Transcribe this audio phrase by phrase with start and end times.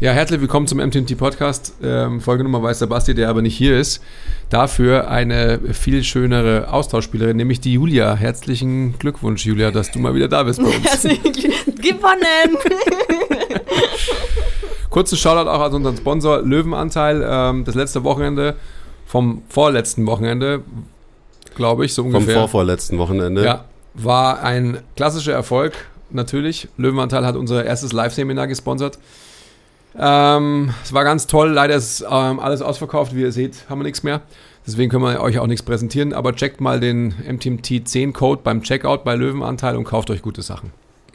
[0.00, 1.74] Ja, herzlich willkommen zum MTMT Podcast.
[1.82, 4.02] Ähm, Folge Nummer weiß der Basti, der aber nicht hier ist.
[4.48, 8.14] Dafür eine viel schönere Austauschspielerin, nämlich die Julia.
[8.14, 10.84] Herzlichen Glückwunsch, Julia, dass du mal wieder da bist bei uns.
[10.84, 12.56] Herzlichen Gewonnen!
[14.90, 17.22] Kurzen Shoutout auch an unseren Sponsor Löwenanteil.
[17.22, 18.56] Ähm, das letzte Wochenende
[19.06, 20.62] vom vorletzten Wochenende,
[21.56, 22.36] glaube ich, so Vom ungefähr.
[22.36, 23.44] vorvorletzten Wochenende.
[23.44, 25.74] Ja, war ein klassischer Erfolg,
[26.08, 26.68] natürlich.
[26.78, 28.98] Löwenanteil hat unser erstes Live-Seminar gesponsert.
[29.98, 31.50] Ähm, es war ganz toll.
[31.50, 33.14] Leider ist ähm, alles ausverkauft.
[33.14, 34.22] Wie ihr seht, haben wir nichts mehr.
[34.66, 36.12] Deswegen können wir euch auch nichts präsentieren.
[36.12, 40.42] Aber checkt mal den MTMT 10 Code beim Checkout bei Löwenanteil und kauft euch gute
[40.42, 40.72] Sachen.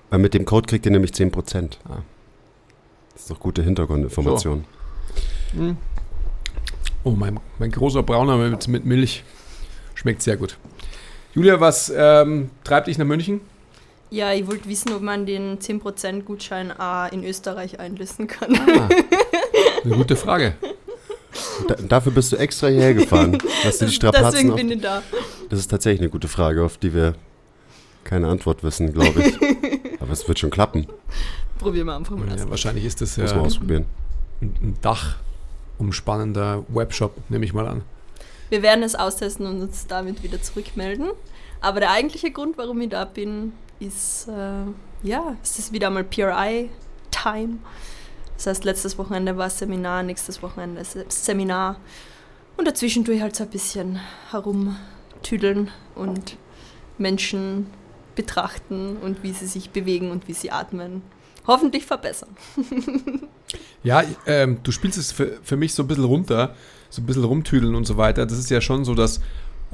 [0.09, 1.77] Weil mit dem Code kriegt ihr nämlich 10%.
[1.87, 2.01] Ah.
[3.13, 4.65] Das ist doch gute Hintergrundinformation.
[7.03, 9.23] Oh, mein, mein großer Brauner mit, mit Milch.
[9.93, 10.57] Schmeckt sehr gut.
[11.33, 13.41] Julia, was ähm, treibt dich nach München?
[14.09, 18.55] Ja, ich wollte wissen, ob man den 10% Gutschein auch in Österreich einlösen kann.
[18.55, 18.89] Ah,
[19.83, 20.55] eine gute Frage.
[21.67, 23.37] Da, dafür bist du extra hierher gefahren.
[23.63, 25.01] Hast du die Strapazen Deswegen auf, bin ich da.
[25.49, 27.15] Das ist tatsächlich eine gute Frage, auf die wir
[28.03, 29.35] keine Antwort wissen, glaube ich.
[29.99, 30.87] Aber es wird schon klappen.
[31.57, 33.85] Probieren wir einfach mal Ja, wahrscheinlich ist das Muss ja man ausprobieren.
[34.41, 35.15] ein, ein Dach
[35.77, 37.81] umspannender Webshop, nehme ich mal an.
[38.49, 41.09] Wir werden es austesten und uns damit wieder zurückmelden.
[41.61, 46.03] Aber der eigentliche Grund, warum ich da bin, ist, äh, ja, es ist wieder mal
[46.03, 47.57] PRI-Time.
[48.35, 51.77] Das heißt, letztes Wochenende war Seminar, nächstes Wochenende Seminar.
[52.57, 53.99] Und dazwischen tue ich halt so ein bisschen
[54.31, 56.37] herumtüdeln und
[56.97, 57.67] Menschen
[58.15, 61.01] betrachten und wie sie sich bewegen und wie sie atmen.
[61.47, 62.35] Hoffentlich verbessern.
[63.83, 66.55] Ja, ähm, du spielst es für, für mich so ein bisschen runter,
[66.89, 68.25] so ein bisschen rumtüdeln und so weiter.
[68.25, 69.21] Das ist ja schon so, dass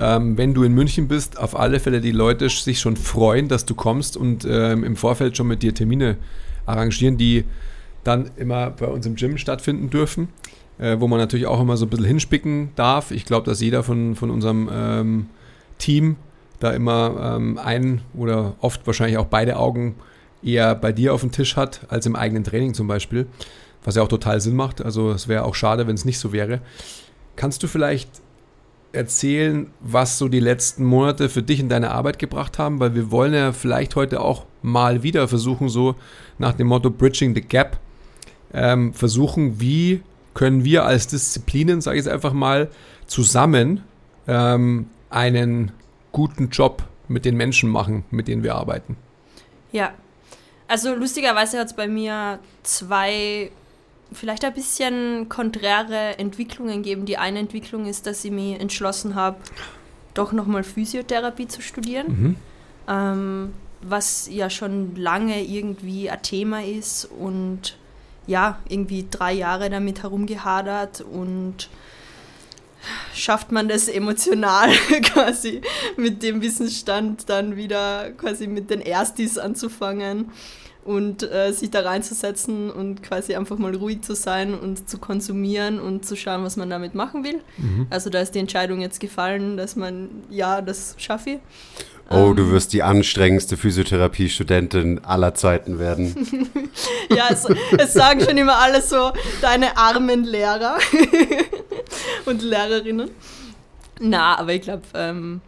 [0.02, 3.66] ähm, wenn du in München bist, auf alle Fälle die Leute sich schon freuen, dass
[3.66, 6.18] du kommst und ähm, im Vorfeld schon mit dir Termine
[6.66, 7.46] arrangieren, die
[8.04, 10.30] dann immer bei uns im Gym stattfinden dürfen,
[10.80, 13.12] äh, wo man natürlich auch immer so ein bisschen hinspicken darf.
[13.12, 15.30] Ich glaube, dass jeder von, von unserem ähm,
[15.78, 16.16] Team
[16.60, 19.96] da immer ähm, ein oder oft wahrscheinlich auch beide Augen
[20.42, 23.28] eher bei dir auf dem Tisch hat, als im eigenen Training zum Beispiel,
[23.84, 24.84] was ja auch total Sinn macht.
[24.84, 26.62] Also es wäre auch schade, wenn es nicht so wäre.
[27.36, 28.10] Kannst du vielleicht
[28.94, 32.80] erzählen, was so die letzten Monate für dich in deine Arbeit gebracht haben?
[32.80, 35.96] Weil wir wollen ja vielleicht heute auch mal wieder versuchen, so
[36.38, 37.80] nach dem Motto Bridging the Gap,
[38.54, 40.02] ähm, versuchen, wie
[40.34, 42.70] können wir als Disziplinen, sage ich jetzt einfach mal,
[43.06, 43.84] zusammen
[44.28, 45.72] ähm, einen
[46.12, 48.96] guten Job mit den Menschen machen, mit denen wir arbeiten.
[49.72, 49.94] Ja,
[50.68, 53.52] also lustigerweise hat es bei mir zwei
[54.12, 57.06] vielleicht ein bisschen konträre Entwicklungen gegeben.
[57.06, 59.38] Die eine Entwicklung ist, dass ich mich entschlossen habe,
[60.14, 62.36] doch nochmal Physiotherapie zu studieren, Mhm.
[62.88, 67.78] ähm, was ja schon lange irgendwie ein Thema ist und
[68.28, 71.70] ja, irgendwie drei Jahre damit herumgehadert und
[73.14, 74.70] schafft man das emotional
[75.04, 75.62] quasi
[75.98, 80.32] mit dem Wissensstand dann wieder quasi mit den Erstis anzufangen
[80.84, 85.80] und äh, sich da reinzusetzen und quasi einfach mal ruhig zu sein und zu konsumieren
[85.80, 87.42] und zu schauen, was man damit machen will.
[87.90, 91.40] Also da ist die Entscheidung jetzt gefallen, dass man, ja, das schaffe ich.
[92.10, 96.50] Oh, du wirst die anstrengendste Physiotherapie-Studentin aller Zeiten werden.
[97.10, 97.46] Ja, es,
[97.78, 99.12] es sagen schon immer alle so,
[99.42, 100.78] deine armen Lehrer
[102.26, 103.12] und Lehrerinnen.
[104.00, 105.42] Na, aber ich glaube, ähm,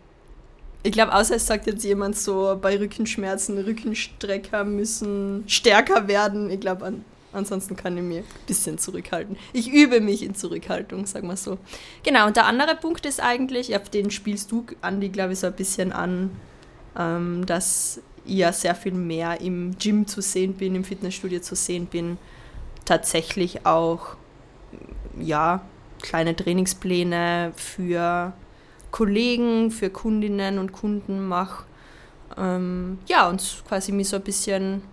[0.84, 6.50] ich glaube, außer es sagt jetzt jemand so, bei Rückenschmerzen, Rückenstrecker müssen stärker werden.
[6.50, 9.38] Ich glaube, an, ansonsten kann ich mich ein bisschen zurückhalten.
[9.54, 11.58] Ich übe mich in Zurückhaltung, sagen wir so.
[12.04, 15.48] Genau, und der andere Punkt ist eigentlich, auf den spielst du, Andi, glaube ich, so
[15.48, 16.32] ein bisschen an,
[17.00, 21.56] ähm, dass ich ja sehr viel mehr im Gym zu sehen bin, im Fitnessstudio zu
[21.56, 22.18] sehen bin.
[22.84, 24.18] Tatsächlich auch,
[25.18, 25.64] ja,
[26.02, 28.34] kleine Trainingspläne für
[28.94, 31.64] Kollegen, für Kundinnen und Kunden mache.
[32.38, 34.84] Ähm, ja, und quasi mich so ein bisschen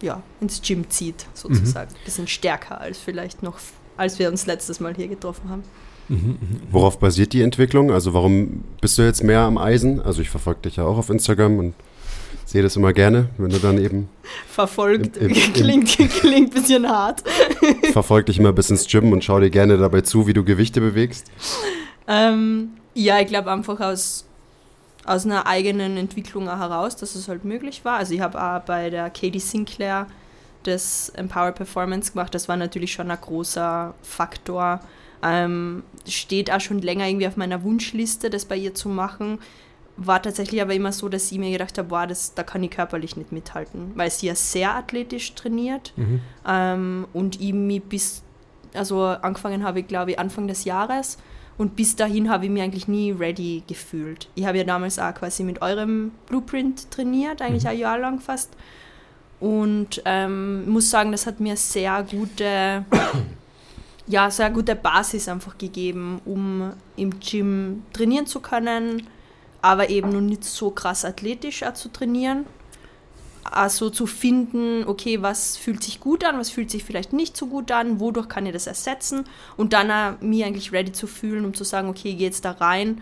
[0.00, 1.92] ja, ins Gym zieht, sozusagen.
[1.92, 2.04] Mhm.
[2.06, 3.58] Bisschen stärker als vielleicht noch,
[3.98, 5.62] als wir uns letztes Mal hier getroffen haben.
[6.70, 7.92] Worauf basiert die Entwicklung?
[7.92, 10.00] Also warum bist du jetzt mehr am Eisen?
[10.00, 11.74] Also ich verfolge dich ja auch auf Instagram und
[12.46, 14.08] sehe das immer gerne, wenn du dann eben
[14.48, 17.22] verfolgt im, im, im, klingt klingt ein bisschen hart.
[17.92, 20.80] Verfolg dich immer bis ins Gym und schau dir gerne dabei zu, wie du Gewichte
[20.80, 21.30] bewegst.
[22.10, 24.26] Ähm, ja, ich glaube einfach aus
[25.04, 27.96] aus einer eigenen Entwicklung heraus, dass es halt möglich war.
[27.96, 30.06] Also ich habe auch bei der Katie Sinclair
[30.64, 32.34] das Empower Performance gemacht.
[32.34, 34.80] Das war natürlich schon ein großer Faktor.
[35.22, 39.38] Ähm, steht auch schon länger irgendwie auf meiner Wunschliste, das bei ihr zu machen.
[39.96, 42.70] War tatsächlich aber immer so, dass ich mir gedacht habe, boah, das, da kann ich
[42.70, 46.20] körperlich nicht mithalten, weil sie ja sehr athletisch trainiert mhm.
[46.46, 48.22] ähm, und ich mich bis,
[48.72, 51.18] also angefangen habe ich glaube ich Anfang des Jahres
[51.60, 54.30] und bis dahin habe ich mich eigentlich nie ready gefühlt.
[54.34, 57.68] Ich habe ja damals auch quasi mit eurem Blueprint trainiert, eigentlich mhm.
[57.68, 58.48] ein Jahr lang fast.
[59.40, 62.86] Und ähm, muss sagen, das hat mir sehr gute,
[64.06, 69.06] ja, sehr gute Basis einfach gegeben, um im Gym trainieren zu können,
[69.60, 72.46] aber eben noch nicht so krass athletisch zu trainieren
[73.44, 77.46] also zu finden, okay, was fühlt sich gut an, was fühlt sich vielleicht nicht so
[77.46, 79.24] gut an, wodurch kann ich das ersetzen?
[79.56, 82.52] Und dann auch mir eigentlich ready zu fühlen, um zu sagen, okay, geh jetzt da
[82.52, 83.00] rein.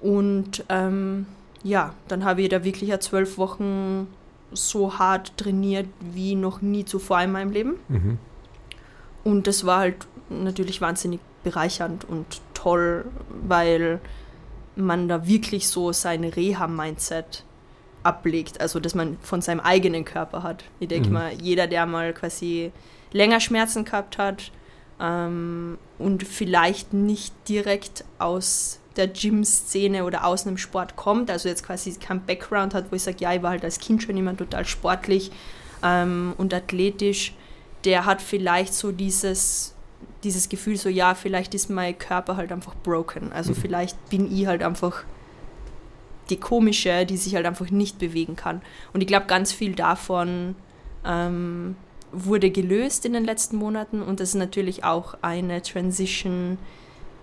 [0.00, 1.26] Und ähm,
[1.62, 4.06] ja, dann habe ich da wirklich ja zwölf Wochen
[4.52, 7.74] so hart trainiert wie noch nie zuvor in meinem Leben.
[7.88, 8.18] Mhm.
[9.24, 14.00] und das war halt natürlich wahnsinnig bereichernd und toll, weil
[14.76, 17.44] man da wirklich so sein Reha-Mindset
[18.06, 20.64] ablegt, also dass man von seinem eigenen Körper hat.
[20.80, 21.14] Ich denke mhm.
[21.14, 22.72] mal, jeder, der mal quasi
[23.12, 24.52] länger Schmerzen gehabt hat
[25.00, 31.64] ähm, und vielleicht nicht direkt aus der Gym-Szene oder aus einem Sport kommt, also jetzt
[31.64, 34.36] quasi kein Background hat, wo ich sage, ja, ich war halt als Kind schon immer
[34.36, 35.30] total sportlich
[35.82, 37.34] ähm, und athletisch,
[37.84, 39.74] der hat vielleicht so dieses,
[40.24, 43.32] dieses Gefühl, so ja, vielleicht ist mein Körper halt einfach broken.
[43.32, 43.56] Also mhm.
[43.56, 45.04] vielleicht bin ich halt einfach
[46.30, 48.62] die komische, die sich halt einfach nicht bewegen kann.
[48.92, 50.56] Und ich glaube, ganz viel davon
[51.04, 51.76] ähm,
[52.12, 56.58] wurde gelöst in den letzten Monaten und das ist natürlich auch eine Transition,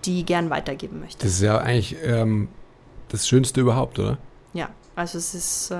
[0.04, 1.24] die ich gern weitergeben möchte.
[1.24, 2.48] Das ist ja eigentlich ähm,
[3.08, 4.18] das Schönste überhaupt, oder?
[4.52, 5.74] Ja, also es ist, äh,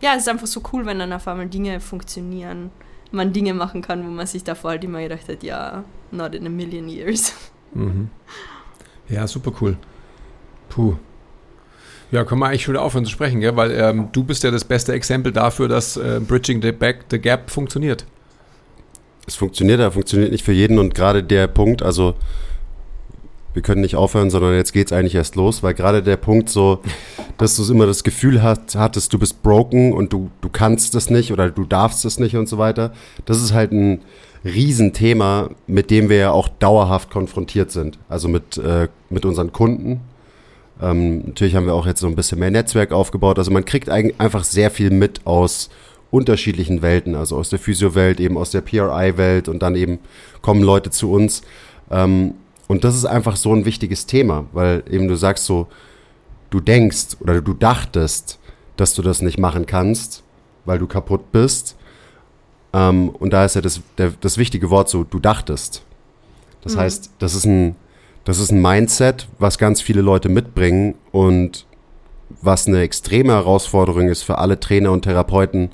[0.00, 2.70] ja, es ist einfach so cool, wenn dann auf einmal Dinge funktionieren,
[3.10, 6.46] man Dinge machen kann, wo man sich davor halt immer gedacht hat, ja, not in
[6.46, 7.32] a million years.
[7.72, 8.10] Mhm.
[9.08, 9.76] Ja, super cool.
[10.68, 10.96] Puh,
[12.10, 13.56] ja, können wir eigentlich schon aufhören zu sprechen, gell?
[13.56, 17.18] weil ähm, du bist ja das beste Exempel dafür, dass äh, Bridging the, Back, the
[17.18, 18.04] Gap funktioniert.
[19.26, 22.14] Es funktioniert, aber funktioniert nicht für jeden und gerade der Punkt, also
[23.52, 26.48] wir können nicht aufhören, sondern jetzt geht es eigentlich erst los, weil gerade der Punkt
[26.48, 26.80] so,
[27.38, 31.10] dass du immer das Gefühl hast, hattest, du bist broken und du, du kannst es
[31.10, 32.92] nicht oder du darfst es nicht und so weiter,
[33.24, 34.02] das ist halt ein
[34.44, 37.98] Riesenthema, mit dem wir ja auch dauerhaft konfrontiert sind.
[38.08, 40.00] Also mit, äh, mit unseren Kunden,
[40.80, 43.38] ähm, natürlich haben wir auch jetzt so ein bisschen mehr Netzwerk aufgebaut.
[43.38, 45.70] Also man kriegt einfach sehr viel mit aus
[46.10, 49.98] unterschiedlichen Welten, also aus der Physio-Welt, eben aus der PRI-Welt und dann eben
[50.40, 51.42] kommen Leute zu uns.
[51.90, 52.34] Ähm,
[52.66, 55.68] und das ist einfach so ein wichtiges Thema, weil eben du sagst so,
[56.50, 58.38] du denkst oder du dachtest,
[58.76, 60.22] dass du das nicht machen kannst,
[60.64, 61.76] weil du kaputt bist.
[62.72, 65.82] Ähm, und da ist ja das, der, das wichtige Wort so, du dachtest.
[66.62, 66.80] Das mhm.
[66.80, 67.74] heißt, das ist ein
[68.28, 71.64] das ist ein Mindset, was ganz viele Leute mitbringen und
[72.42, 75.70] was eine extreme Herausforderung ist für alle Trainer und Therapeuten,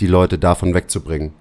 [0.00, 1.32] die Leute davon wegzubringen.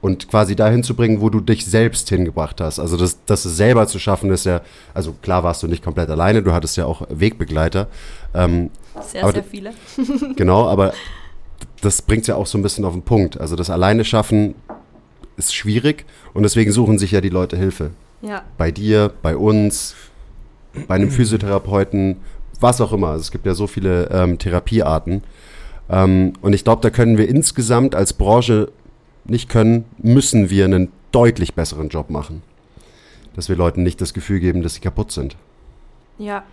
[0.00, 2.80] Und quasi dahin zu bringen, wo du dich selbst hingebracht hast.
[2.80, 4.60] Also das, das selber zu schaffen, ist ja,
[4.92, 7.86] also klar warst du nicht komplett alleine, du hattest ja auch Wegbegleiter.
[8.34, 9.72] Ähm, sehr, sehr viele.
[10.34, 10.94] genau, aber
[11.80, 13.40] das bringt ja auch so ein bisschen auf den Punkt.
[13.40, 14.56] Also das Alleine schaffen
[15.36, 17.92] ist schwierig und deswegen suchen sich ja die Leute Hilfe.
[18.26, 18.42] Ja.
[18.58, 19.94] Bei dir, bei uns,
[20.88, 22.16] bei einem Physiotherapeuten,
[22.60, 23.08] was auch immer.
[23.08, 25.22] Also es gibt ja so viele ähm, Therapiearten.
[25.88, 28.72] Ähm, und ich glaube, da können wir insgesamt als Branche
[29.24, 32.42] nicht können, müssen wir einen deutlich besseren Job machen.
[33.34, 35.36] Dass wir Leuten nicht das Gefühl geben, dass sie kaputt sind.
[36.18, 36.44] Ja.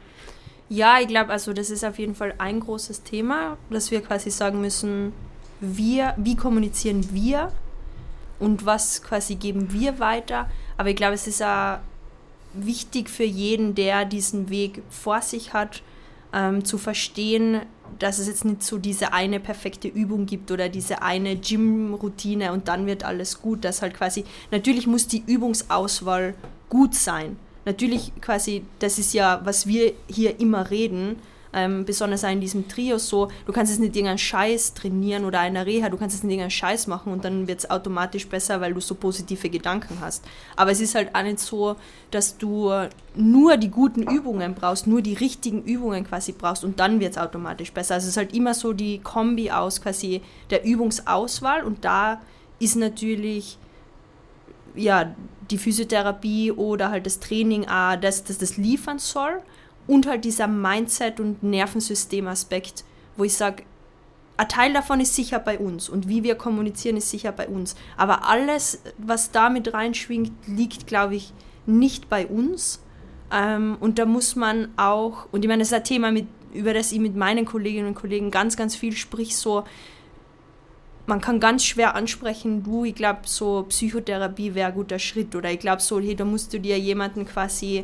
[0.70, 4.30] Ja, ich glaube, also das ist auf jeden Fall ein großes Thema, dass wir quasi
[4.30, 5.12] sagen müssen,
[5.60, 7.52] wir, wie kommunizieren wir
[8.40, 10.50] und was quasi geben wir weiter.
[10.78, 11.80] Aber ich glaube, es ist auch
[12.54, 15.82] wichtig für jeden, der diesen Weg vor sich hat,
[16.34, 17.62] ähm, zu verstehen,
[18.00, 22.68] dass es jetzt nicht so diese eine perfekte Übung gibt oder diese eine Gym-Routine und
[22.68, 23.64] dann wird alles gut.
[23.64, 26.34] Das halt quasi, natürlich muss die Übungsauswahl
[26.70, 27.38] gut sein.
[27.66, 31.18] Natürlich quasi, das ist ja, was wir hier immer reden,
[31.54, 35.40] ähm, besonders auch in diesem Trio so, du kannst es nicht irgendeinen Scheiß trainieren oder
[35.40, 38.60] einer Reha, du kannst es nicht irgendeinen Scheiß machen und dann wird es automatisch besser,
[38.62, 40.24] weil du so positive Gedanken hast.
[40.56, 41.76] Aber es ist halt auch nicht so,
[42.12, 42.72] dass du
[43.16, 47.18] nur die guten Übungen brauchst, nur die richtigen Übungen quasi brauchst und dann wird es
[47.18, 47.96] automatisch besser.
[47.96, 52.22] Also es ist halt immer so die Kombi aus quasi der Übungsauswahl und da
[52.60, 53.58] ist natürlich
[54.76, 55.14] ja,
[55.52, 59.42] die Physiotherapie oder halt das Training auch das, das das liefern soll
[59.88, 62.84] und halt dieser Mindset- und Nervensystemaspekt,
[63.18, 63.64] wo ich sage,
[64.36, 67.76] ein Teil davon ist sicher bei uns und wie wir kommunizieren ist sicher bei uns.
[67.98, 71.34] Aber alles, was da mit reinschwingt, liegt, glaube ich,
[71.66, 72.82] nicht bei uns.
[73.32, 76.74] Ähm, und da muss man auch, und ich meine, das ist ein Thema, mit, über
[76.74, 79.64] das ich mit meinen Kolleginnen und Kollegen ganz, ganz viel sprich, so,
[81.06, 85.36] man kann ganz schwer ansprechen, du, ich glaube, so Psychotherapie wäre ein guter Schritt.
[85.36, 87.84] Oder ich glaube so, hey, da musst du dir jemanden quasi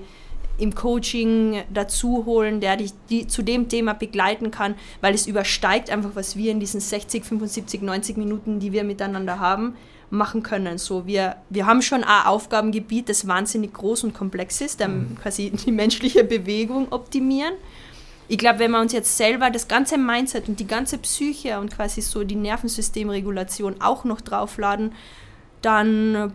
[0.60, 5.90] im Coaching dazu holen, der dich die, zu dem Thema begleiten kann, weil es übersteigt
[5.90, 9.76] einfach, was wir in diesen 60, 75, 90 Minuten, die wir miteinander haben,
[10.10, 10.78] machen können.
[10.78, 15.18] So, wir, wir haben schon ein Aufgabengebiet, das wahnsinnig groß und komplex ist, mhm.
[15.22, 17.54] quasi die menschliche Bewegung optimieren.
[18.28, 21.72] Ich glaube, wenn wir uns jetzt selber das ganze Mindset und die ganze Psyche und
[21.72, 24.94] quasi so die Nervensystemregulation auch noch draufladen,
[25.64, 26.32] dann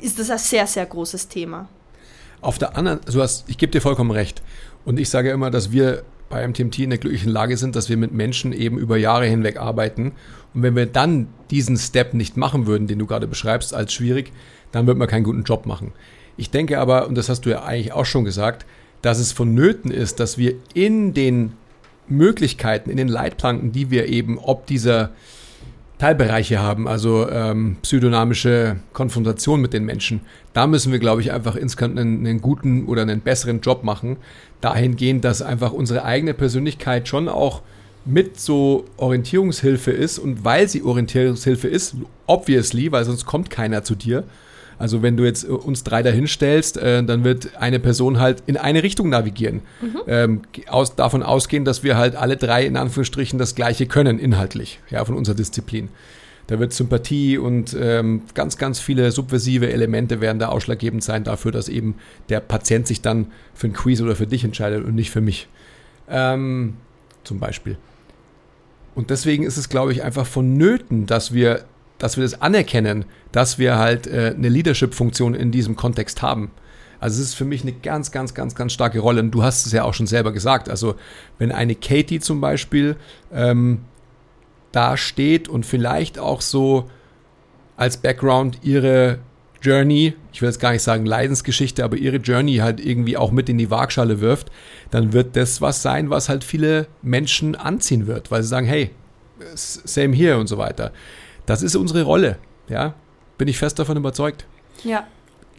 [0.00, 1.68] ist das ein sehr, sehr großes Thema.
[2.40, 4.42] Auf der anderen, du hast, ich gebe dir vollkommen recht.
[4.84, 7.96] Und ich sage immer, dass wir bei MTMT in der glücklichen Lage sind, dass wir
[7.96, 10.12] mit Menschen eben über Jahre hinweg arbeiten.
[10.54, 14.32] Und wenn wir dann diesen Step nicht machen würden, den du gerade beschreibst, als schwierig,
[14.72, 15.92] dann wird man keinen guten Job machen.
[16.36, 18.66] Ich denke aber, und das hast du ja eigentlich auch schon gesagt,
[19.02, 21.54] dass es vonnöten ist, dass wir in den
[22.08, 25.10] Möglichkeiten, in den Leitplanken, die wir eben ob dieser
[25.98, 30.20] Teilbereiche haben, also ähm, psychodynamische Konfrontation mit den Menschen.
[30.52, 34.16] Da müssen wir, glaube ich, einfach insgesamt einen, einen, guten oder einen besseren Job machen,
[34.60, 37.62] dahingehend, dass einfach unsere eigene Persönlichkeit schon auch
[38.04, 43.96] mit so Orientierungshilfe ist und weil sie Orientierungshilfe ist, obviously, weil sonst kommt keiner zu
[43.96, 44.24] dir,
[44.78, 48.42] also wenn du jetzt äh, uns drei dahin stellst, äh, dann wird eine Person halt
[48.46, 49.62] in eine Richtung navigieren.
[49.80, 50.00] Mhm.
[50.06, 54.80] Ähm, aus, davon ausgehen, dass wir halt alle drei in Anführungsstrichen das Gleiche können, inhaltlich,
[54.90, 55.88] ja, von unserer Disziplin.
[56.46, 61.52] Da wird Sympathie und ähm, ganz, ganz viele subversive Elemente werden da ausschlaggebend sein dafür,
[61.52, 61.96] dass eben
[62.30, 65.46] der Patient sich dann für ein Quiz oder für dich entscheidet und nicht für mich.
[66.08, 66.74] Ähm,
[67.22, 67.76] zum Beispiel.
[68.94, 71.64] Und deswegen ist es, glaube ich, einfach vonnöten, dass wir
[71.98, 76.50] dass wir das anerkennen, dass wir halt äh, eine Leadership-Funktion in diesem Kontext haben.
[77.00, 79.20] Also es ist für mich eine ganz, ganz, ganz, ganz starke Rolle.
[79.20, 80.68] Und du hast es ja auch schon selber gesagt.
[80.68, 80.96] Also
[81.38, 82.96] wenn eine Katie zum Beispiel
[83.32, 83.82] ähm,
[84.72, 86.90] da steht und vielleicht auch so
[87.76, 89.18] als Background ihre
[89.62, 93.48] Journey, ich will jetzt gar nicht sagen Leidensgeschichte, aber ihre Journey halt irgendwie auch mit
[93.48, 94.50] in die Waagschale wirft,
[94.90, 98.90] dann wird das was sein, was halt viele Menschen anziehen wird, weil sie sagen, hey,
[99.54, 100.92] same here und so weiter.
[101.48, 102.36] Das ist unsere Rolle,
[102.68, 102.92] ja.
[103.38, 104.44] Bin ich fest davon überzeugt.
[104.84, 105.06] Ja.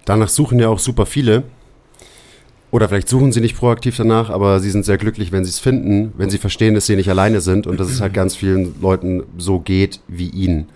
[0.05, 1.43] Danach suchen ja auch super viele.
[2.69, 5.58] Oder vielleicht suchen sie nicht proaktiv danach, aber sie sind sehr glücklich, wenn sie es
[5.58, 8.79] finden, wenn sie verstehen, dass sie nicht alleine sind und dass es halt ganz vielen
[8.79, 10.69] Leuten so geht wie ihnen.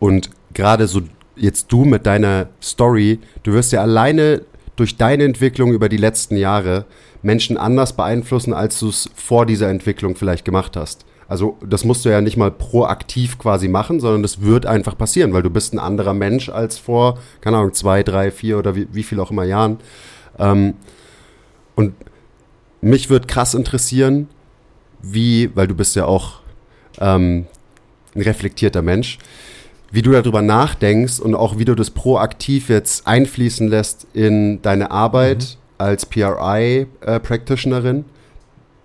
[0.00, 1.02] Und gerade so
[1.36, 4.42] jetzt du mit deiner Story, du wirst ja alleine
[4.74, 6.84] durch deine Entwicklung über die letzten Jahre
[7.22, 11.04] Menschen anders beeinflussen, als du es vor dieser Entwicklung vielleicht gemacht hast.
[11.28, 15.34] Also das musst du ja nicht mal proaktiv quasi machen, sondern das wird einfach passieren,
[15.34, 18.88] weil du bist ein anderer Mensch als vor, keine Ahnung, zwei, drei, vier oder wie,
[18.92, 19.76] wie viel auch immer Jahren.
[20.38, 20.72] Ähm,
[21.74, 21.92] und
[22.80, 24.28] mich würde krass interessieren,
[25.02, 26.40] wie, weil du bist ja auch
[26.98, 27.44] ähm,
[28.14, 29.18] ein reflektierter Mensch,
[29.90, 34.90] wie du darüber nachdenkst und auch wie du das proaktiv jetzt einfließen lässt in deine
[34.90, 35.56] Arbeit mhm.
[35.76, 38.04] als PRI-Practitionerin, äh,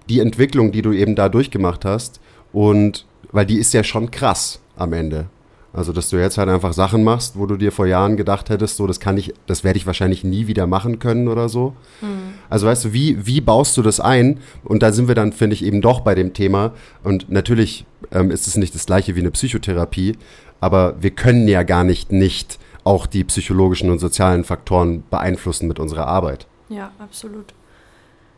[0.09, 2.19] die Entwicklung, die du eben da durchgemacht hast
[2.53, 5.25] und weil die ist ja schon krass am Ende.
[5.73, 8.77] Also, dass du jetzt halt einfach Sachen machst, wo du dir vor Jahren gedacht hättest,
[8.77, 11.73] so, das kann ich, das werde ich wahrscheinlich nie wieder machen können oder so.
[12.01, 12.35] Mhm.
[12.47, 14.39] Also, weißt du, wie, wie baust du das ein?
[14.63, 16.73] Und da sind wir dann, finde ich, eben doch bei dem Thema.
[17.03, 20.15] Und natürlich ähm, ist es nicht das gleiche wie eine Psychotherapie,
[20.61, 25.79] aber wir können ja gar nicht nicht auch die psychologischen und sozialen Faktoren beeinflussen mit
[25.79, 26.45] unserer Arbeit.
[26.69, 27.53] Ja, absolut.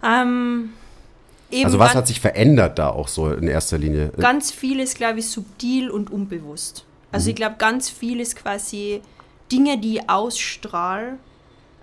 [0.03, 0.69] Ähm,
[1.51, 4.11] Eben also was hat sich verändert da auch so in erster Linie?
[4.17, 6.85] Ganz viel ist, glaube ich, subtil und unbewusst.
[7.11, 7.29] Also mhm.
[7.29, 9.01] ich glaube, ganz viel ist quasi
[9.51, 11.19] Dinge, die ausstrahlen,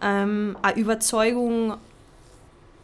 [0.00, 1.74] ähm, eine Überzeugung,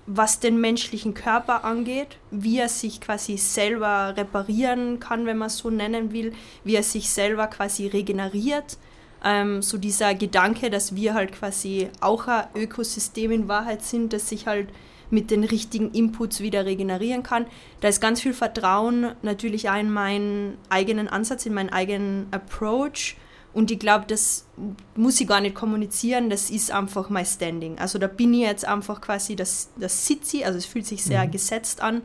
[0.06, 5.58] was den menschlichen Körper angeht, wie er sich quasi selber reparieren kann, wenn man es
[5.58, 6.32] so nennen will,
[6.64, 8.78] wie er sich selber quasi regeneriert.
[9.22, 14.28] Ähm, so dieser Gedanke, dass wir halt quasi auch ein Ökosystem in Wahrheit sind, das
[14.28, 14.68] sich halt
[15.10, 17.46] mit den richtigen Inputs wieder regenerieren kann.
[17.80, 23.16] Da ist ganz viel Vertrauen natürlich auch in meinen eigenen Ansatz, in meinen eigenen Approach.
[23.54, 24.46] Und ich glaube, das
[24.94, 27.78] muss ich gar nicht kommunizieren, das ist einfach mein Standing.
[27.78, 31.02] Also da bin ich jetzt einfach quasi, das, das sitze ich, also es fühlt sich
[31.02, 31.30] sehr mhm.
[31.30, 32.02] gesetzt an.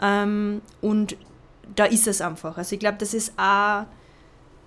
[0.00, 1.16] Ähm, und
[1.74, 2.56] da ist es einfach.
[2.56, 3.84] Also ich glaube, das ist auch,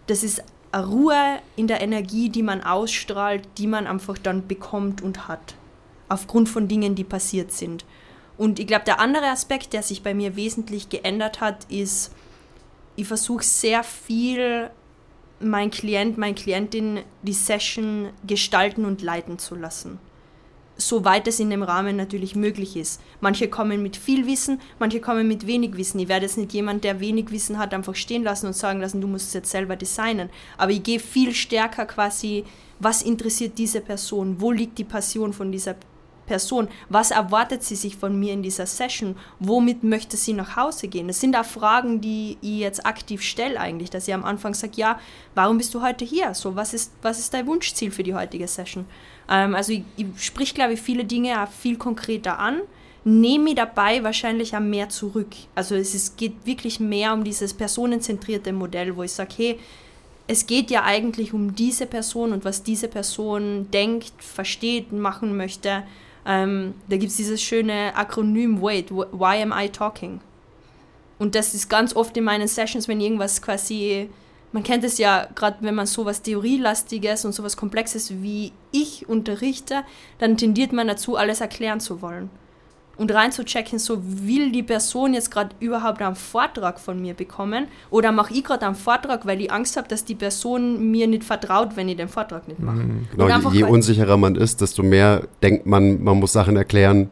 [0.08, 5.02] das ist eine Ruhe in der Energie, die man ausstrahlt, die man einfach dann bekommt
[5.02, 5.56] und hat.
[6.10, 7.86] Aufgrund von Dingen, die passiert sind.
[8.38, 12.12] Und ich glaube, der andere Aspekt, der sich bei mir wesentlich geändert hat, ist,
[12.96, 14.70] ich versuche sehr viel
[15.40, 20.00] mein Klient, meine Klientin die Session gestalten und leiten zu lassen
[20.78, 23.02] soweit es in dem Rahmen natürlich möglich ist.
[23.20, 26.00] Manche kommen mit viel Wissen, manche kommen mit wenig Wissen.
[26.00, 29.02] Ich werde jetzt nicht jemand, der wenig Wissen hat, einfach stehen lassen und sagen lassen,
[29.02, 30.30] du musst es jetzt selber designen.
[30.58, 32.46] Aber ich gehe viel stärker quasi,
[32.80, 34.40] was interessiert diese Person?
[34.40, 35.97] Wo liegt die Passion von dieser Person?
[36.90, 39.16] Was erwartet sie sich von mir in dieser Session?
[39.40, 41.08] Womit möchte sie nach Hause gehen?
[41.08, 44.74] Das sind auch Fragen, die ich jetzt aktiv stelle eigentlich, dass ich am Anfang sage,
[44.76, 45.00] ja,
[45.36, 46.34] warum bist du heute hier?
[46.34, 48.86] So, was ist, was ist dein Wunschziel für die heutige Session?
[49.30, 52.62] Ähm, also ich, ich sprich, glaube ich, viele Dinge auch viel konkreter an,
[53.04, 55.34] nehme mir dabei wahrscheinlich auch mehr zurück.
[55.56, 59.60] Also es ist, geht wirklich mehr um dieses personenzentrierte Modell, wo ich sage, hey,
[60.28, 65.84] es geht ja eigentlich um diese Person und was diese Person denkt, versteht, machen möchte.
[66.28, 70.20] Ähm, da gibt es dieses schöne Akronym WAIT, Why am I talking?
[71.18, 74.10] Und das ist ganz oft in meinen Sessions, wenn irgendwas quasi
[74.52, 79.84] man kennt es ja, gerade wenn man sowas Theorielastiges und sowas Komplexes wie ich unterrichte,
[80.20, 82.30] dann tendiert man dazu, alles erklären zu wollen.
[82.98, 88.12] Und reinzuchecken, so will die Person jetzt gerade überhaupt einen Vortrag von mir bekommen oder
[88.12, 91.76] mache ich gerade einen Vortrag, weil ich Angst habe, dass die Person mir nicht vertraut,
[91.76, 92.78] wenn ich den Vortrag nicht mache.
[92.78, 97.12] Mhm, genau, je, unsicherer man ist, desto mehr denkt man, man muss Sachen erklären,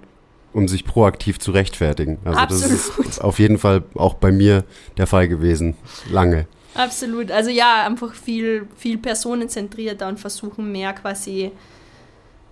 [0.54, 2.18] um sich proaktiv zu rechtfertigen.
[2.24, 2.72] Also Absolut.
[2.72, 4.64] das ist auf jeden Fall auch bei mir
[4.98, 5.76] der Fall gewesen.
[6.10, 6.48] Lange.
[6.76, 7.32] Absolut.
[7.32, 11.52] Also ja, einfach viel, viel personenzentrierter und versuchen mehr quasi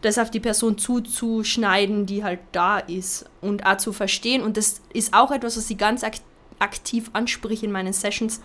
[0.03, 4.43] das auf die Person zuzuschneiden, die halt da ist und auch zu verstehen.
[4.43, 6.15] Und das ist auch etwas, was ich ganz ak
[6.59, 8.39] aktiv anspreche in meinen Sessions.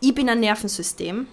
[0.00, 1.26] Ich bin ein Nervensystem.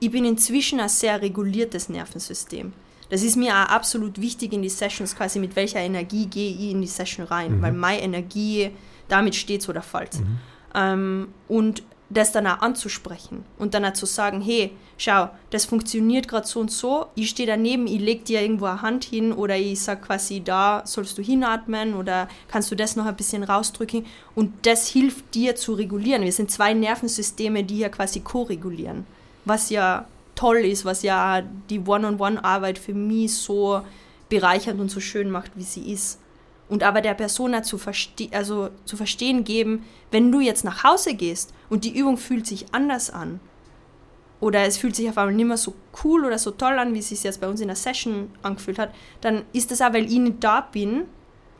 [0.00, 2.72] Ich bin inzwischen ein sehr reguliertes Nervensystem.
[3.08, 6.70] Das ist mir auch absolut wichtig in die Sessions, quasi mit welcher Energie gehe ich
[6.70, 7.62] in die Session rein, mhm.
[7.62, 8.70] weil meine Energie,
[9.08, 10.18] damit steht oder fällt.
[10.18, 10.38] Mhm.
[10.74, 16.26] Ähm, und das dann auch anzusprechen und dann auch zu sagen, hey, schau, das funktioniert
[16.26, 19.56] gerade so und so, ich stehe daneben, ich leg dir irgendwo eine Hand hin oder
[19.56, 24.04] ich sag quasi, da sollst du hinatmen oder kannst du das noch ein bisschen rausdrücken
[24.34, 26.22] und das hilft dir zu regulieren.
[26.22, 29.06] Wir sind zwei Nervensysteme, die hier quasi ko-regulieren,
[29.44, 33.82] was ja toll ist, was ja die One-on-One-Arbeit für mich so
[34.28, 36.18] bereichernd und so schön macht, wie sie ist
[36.70, 41.14] und aber der Persona zu, verste also zu verstehen geben, wenn du jetzt nach Hause
[41.14, 43.40] gehst und die Übung fühlt sich anders an
[44.38, 47.00] oder es fühlt sich auf einmal nicht mehr so cool oder so toll an, wie
[47.00, 50.06] es sich jetzt bei uns in der Session angefühlt hat, dann ist das auch, weil
[50.06, 51.02] ich nicht da bin.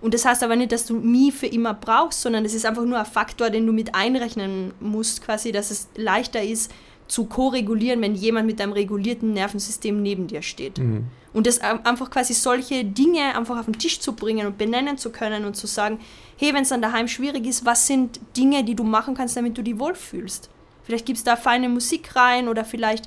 [0.01, 2.85] Und das heißt aber nicht, dass du mich für immer brauchst, sondern es ist einfach
[2.85, 6.73] nur ein Faktor, den du mit einrechnen musst, quasi, dass es leichter ist,
[7.07, 10.79] zu ko-regulieren, wenn jemand mit einem regulierten Nervensystem neben dir steht.
[10.79, 11.07] Mhm.
[11.33, 15.11] Und das einfach quasi solche Dinge einfach auf den Tisch zu bringen und benennen zu
[15.11, 16.01] können und zu sagen,
[16.37, 19.57] hey, wenn es dann daheim schwierig ist, was sind Dinge, die du machen kannst, damit
[19.57, 20.51] du dich wohlfühlst?
[20.83, 23.07] Vielleicht gibst du da feine Musik rein oder vielleicht,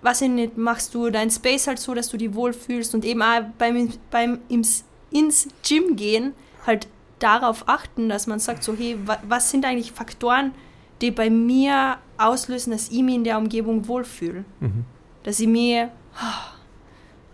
[0.00, 3.22] was ich nicht, machst du dein Space halt so, dass du dich wohlfühlst und eben
[3.22, 6.34] auch beim, beim ins, ins Gym gehen
[6.66, 6.86] halt
[7.18, 10.52] darauf achten, dass man sagt so, hey, was sind eigentlich Faktoren,
[11.00, 14.44] die bei mir auslösen, dass ich mich in der Umgebung wohlfühle?
[14.60, 14.84] Mhm.
[15.24, 15.90] Dass ich mir...
[16.14, 16.55] Oh,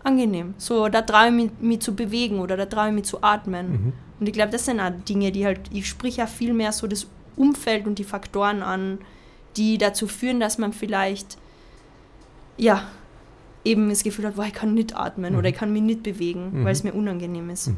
[0.03, 0.53] angenehm.
[0.57, 3.71] So, da traue ich mich, mich, zu bewegen oder da traue ich mich zu atmen.
[3.71, 3.93] Mhm.
[4.19, 6.87] Und ich glaube, das sind auch Dinge, die halt, ich sprich ja viel mehr so
[6.87, 8.99] das Umfeld und die Faktoren an,
[9.57, 11.37] die dazu führen, dass man vielleicht,
[12.57, 12.87] ja,
[13.65, 15.39] eben das Gefühl hat, boah, ich kann nicht atmen mhm.
[15.39, 16.65] oder ich kann mich nicht bewegen, mhm.
[16.65, 17.67] weil es mir unangenehm ist.
[17.67, 17.77] Mhm.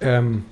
[0.00, 0.44] Ähm,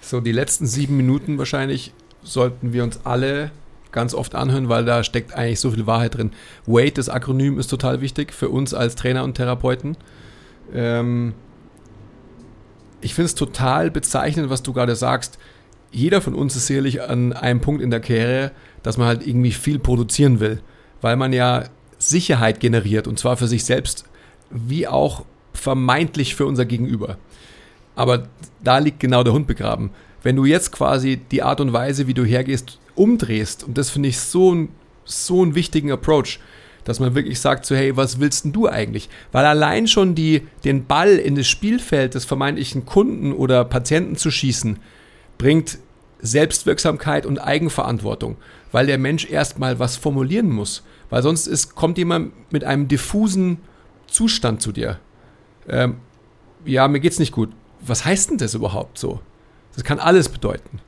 [0.00, 3.50] so, die letzten sieben Minuten wahrscheinlich sollten wir uns alle
[3.94, 6.32] ganz oft anhören, weil da steckt eigentlich so viel Wahrheit drin.
[6.66, 9.96] WAIT, das Akronym, ist total wichtig für uns als Trainer und Therapeuten.
[10.74, 11.32] Ähm,
[13.00, 15.38] ich finde es total bezeichnend, was du gerade sagst.
[15.90, 18.50] Jeder von uns ist sicherlich an einem Punkt in der Karriere,
[18.82, 20.60] dass man halt irgendwie viel produzieren will,
[21.00, 21.64] weil man ja
[21.98, 24.04] Sicherheit generiert und zwar für sich selbst
[24.50, 27.16] wie auch vermeintlich für unser Gegenüber.
[27.94, 28.24] Aber
[28.62, 29.90] da liegt genau der Hund begraben.
[30.22, 34.08] Wenn du jetzt quasi die Art und Weise, wie du hergehst, umdrehst, und das finde
[34.08, 34.68] ich so,
[35.04, 36.38] so einen wichtigen Approach,
[36.84, 39.08] Dass man wirklich sagt, so, hey, was willst denn du eigentlich?
[39.32, 44.30] Weil allein schon die, den Ball in das Spielfeld des vermeintlichen Kunden oder Patienten zu
[44.30, 44.78] schießen,
[45.38, 45.78] bringt
[46.20, 48.36] Selbstwirksamkeit und Eigenverantwortung,
[48.70, 50.84] weil der Mensch erstmal was formulieren muss.
[51.10, 53.58] Weil sonst ist, kommt jemand mit einem diffusen
[54.06, 54.98] Zustand zu dir.
[55.68, 55.96] Ähm,
[56.64, 57.50] ja, mir geht's nicht gut.
[57.80, 59.20] Was heißt denn das überhaupt so?
[59.74, 60.80] Das kann alles bedeuten.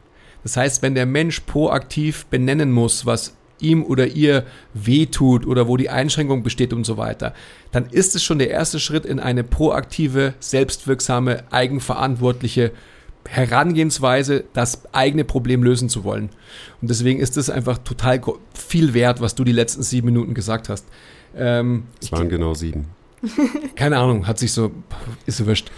[0.47, 5.77] Das heißt, wenn der Mensch proaktiv benennen muss, was ihm oder ihr wehtut oder wo
[5.77, 7.35] die Einschränkung besteht und so weiter,
[7.73, 12.71] dann ist es schon der erste Schritt in eine proaktive, selbstwirksame, eigenverantwortliche
[13.29, 16.29] Herangehensweise, das eigene Problem lösen zu wollen.
[16.81, 18.23] Und deswegen ist es einfach total
[18.55, 20.87] viel wert, was du die letzten sieben Minuten gesagt hast.
[21.37, 22.87] Ähm, es waren genau sieben.
[23.75, 24.71] Keine Ahnung, hat sich so,
[25.27, 25.73] ist so wurscht.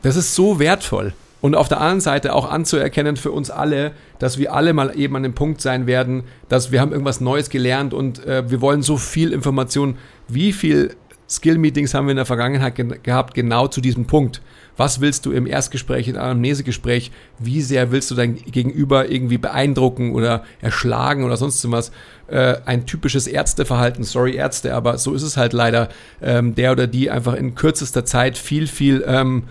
[0.00, 1.12] Das ist so wertvoll.
[1.46, 5.14] Und auf der anderen Seite auch anzuerkennen für uns alle, dass wir alle mal eben
[5.14, 8.82] an dem Punkt sein werden, dass wir haben irgendwas Neues gelernt und äh, wir wollen
[8.82, 9.96] so viel Information.
[10.26, 10.96] Wie viel
[11.30, 14.42] Skill-Meetings haben wir in der Vergangenheit ge gehabt, genau zu diesem Punkt?
[14.76, 17.12] Was willst du im Erstgespräch, im Anamnesegespräch?
[17.38, 21.92] Wie sehr willst du dein Gegenüber irgendwie beeindrucken oder erschlagen oder sonst was?
[22.26, 26.88] Äh, ein typisches Ärzteverhalten, sorry Ärzte, aber so ist es halt leider, ähm, der oder
[26.88, 29.44] die einfach in kürzester Zeit viel, viel ähm,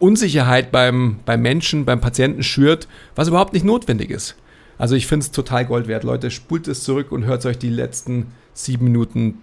[0.00, 4.34] Unsicherheit beim, beim Menschen, beim Patienten schürt, was überhaupt nicht notwendig ist.
[4.78, 6.04] Also ich finde es total Gold wert.
[6.04, 9.38] Leute, spult es zurück und hört euch die letzten sieben Minuten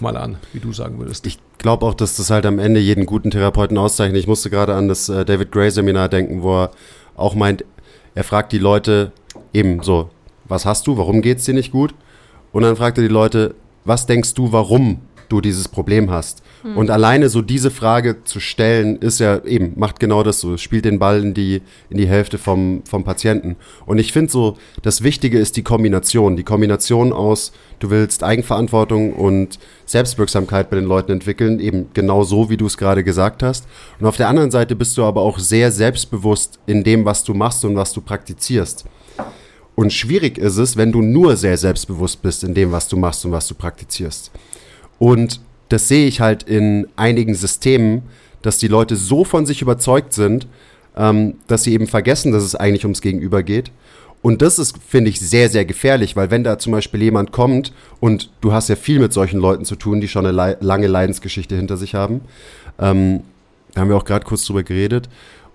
[0.00, 1.26] mal an, wie du sagen würdest.
[1.26, 4.20] Ich glaube auch, dass das halt am Ende jeden guten Therapeuten auszeichnet.
[4.20, 6.70] Ich musste gerade an das äh, David Gray Seminar denken, wo er
[7.16, 7.64] auch meint,
[8.14, 9.12] er fragt die Leute
[9.54, 10.10] eben so,
[10.44, 11.94] was hast du, warum geht es dir nicht gut?
[12.52, 16.42] Und dann fragt er die Leute, was denkst du, warum du dieses Problem hast?
[16.62, 16.76] Hm.
[16.76, 20.84] Und alleine so diese Frage zu stellen, ist ja eben, macht genau das so, spielt
[20.84, 23.56] den Ball in die, in die Hälfte vom, vom Patienten.
[23.86, 26.36] Und ich finde so, das Wichtige ist die Kombination.
[26.36, 32.50] Die Kombination aus, du willst Eigenverantwortung und Selbstwirksamkeit bei den Leuten entwickeln, eben genau so,
[32.50, 33.66] wie du es gerade gesagt hast.
[33.98, 37.34] Und auf der anderen Seite bist du aber auch sehr selbstbewusst in dem, was du
[37.34, 38.84] machst und was du praktizierst.
[39.74, 43.24] Und schwierig ist es, wenn du nur sehr selbstbewusst bist in dem, was du machst
[43.24, 44.30] und was du praktizierst.
[44.98, 48.02] Und das sehe ich halt in einigen Systemen,
[48.42, 50.46] dass die Leute so von sich überzeugt sind,
[50.96, 53.70] ähm, dass sie eben vergessen, dass es eigentlich ums Gegenüber geht.
[54.20, 57.72] Und das ist, finde ich, sehr, sehr gefährlich, weil wenn da zum Beispiel jemand kommt
[57.98, 60.86] und du hast ja viel mit solchen Leuten zu tun, die schon eine le lange
[60.86, 62.20] Leidensgeschichte hinter sich haben,
[62.78, 63.22] ähm,
[63.74, 65.08] da haben wir auch gerade kurz drüber geredet,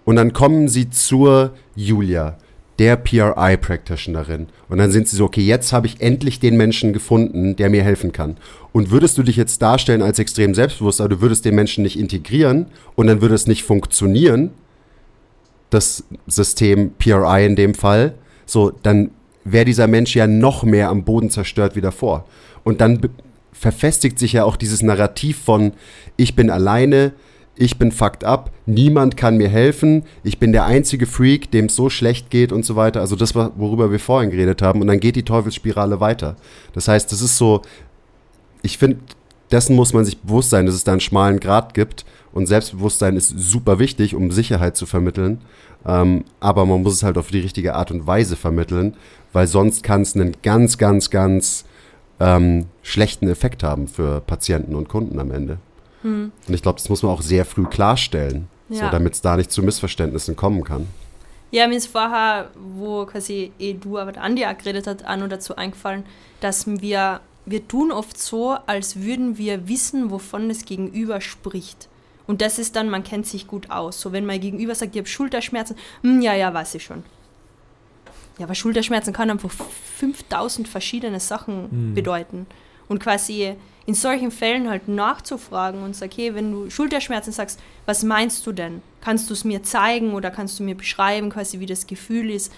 [0.04, 2.38] und dann kommen sie zur Julia
[2.79, 4.47] der PRI-Practitionerin.
[4.69, 7.83] Und dann sind sie so, okay, jetzt habe ich endlich den Menschen gefunden, der mir
[7.83, 8.37] helfen kann.
[8.71, 11.97] Und würdest du dich jetzt darstellen als extrem selbstbewusst, aber du würdest den Menschen nicht
[11.99, 14.51] integrieren und dann würde es nicht funktionieren,
[15.69, 18.13] das System PRI in dem Fall,
[18.45, 19.11] so, dann
[19.43, 22.25] wäre dieser Mensch ja noch mehr am Boden zerstört wie davor.
[22.63, 23.01] Und dann
[23.51, 25.73] verfestigt sich ja auch dieses Narrativ von,
[26.15, 27.13] ich bin alleine,
[27.58, 31.76] ich bin fucked up, niemand kann mir helfen, ich bin der einzige Freak, dem es
[31.76, 33.02] so schlecht geht und so weiter.
[33.02, 34.82] Also das, worüber wir vorhin geredet haben.
[34.82, 36.36] Und dann geht die Teufelsspirale weiter.
[36.74, 37.62] Das heißt, das ist so,
[38.62, 39.00] ich finde,
[39.52, 42.06] dessen muss man sich bewusst sein, dass es da einen schmalen Grad gibt.
[42.34, 45.41] Und Selbstbewusstsein ist super wichtig, um Sicherheit zu vermitteln.
[45.86, 48.96] Ähm, aber man muss es halt auf die richtige Art und Weise vermitteln,
[49.34, 51.65] weil sonst kann es einen ganz, ganz, ganz
[52.20, 55.60] ähm, schlechten Effekt haben für Patienten und Kunden am Ende.
[56.08, 56.32] Hm.
[56.48, 58.86] Und ich glaube, das muss man auch sehr früh klarstellen, ja.
[58.86, 60.88] so, damit es da nicht zu Missverständnissen kommen kann.
[61.52, 65.15] Ja, mir ist vorher, wo quasi eh du, aber der Andi auch geredet hat, auch
[65.15, 66.04] nur dazu eingefallen,
[66.41, 71.88] dass wir, wir tun oft so, als würden wir wissen, wovon das Gegenüber spricht.
[72.26, 74.02] Und das ist dann, man kennt sich gut aus.
[74.02, 77.04] So, wenn mein Gegenüber sagt, ich habe Schulterschmerzen, hm, ja, ja, weiß ich schon.
[78.38, 81.93] Ja, aber Schulterschmerzen kann einfach 5000 verschiedene Sachen hm.
[81.93, 82.46] bedeuten.
[82.88, 88.04] Und quasi in solchen Fällen halt nachzufragen und sagen, okay, wenn du Schulterschmerzen sagst, was
[88.04, 88.82] meinst du denn?
[89.02, 92.52] Kannst du es mir zeigen oder kannst du mir beschreiben, quasi wie das Gefühl ist?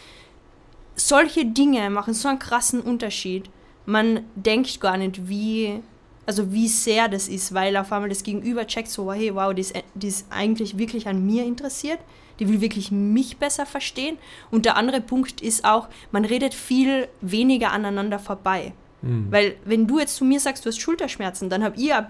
[0.95, 3.49] Solche Dinge machen so einen krassen Unterschied.
[3.85, 5.81] Man denkt gar nicht, wie,
[6.25, 9.61] also wie sehr das ist, weil auf einmal das Gegenüber checkt so, hey, wow, die
[9.61, 11.99] ist, die ist eigentlich wirklich an mir interessiert
[12.39, 14.17] die will wirklich mich besser verstehen.
[14.49, 18.73] Und der andere Punkt ist auch, man redet viel weniger aneinander vorbei.
[19.01, 19.27] Mhm.
[19.31, 22.07] Weil wenn du jetzt zu mir sagst, du hast Schulterschmerzen, dann habe ich ein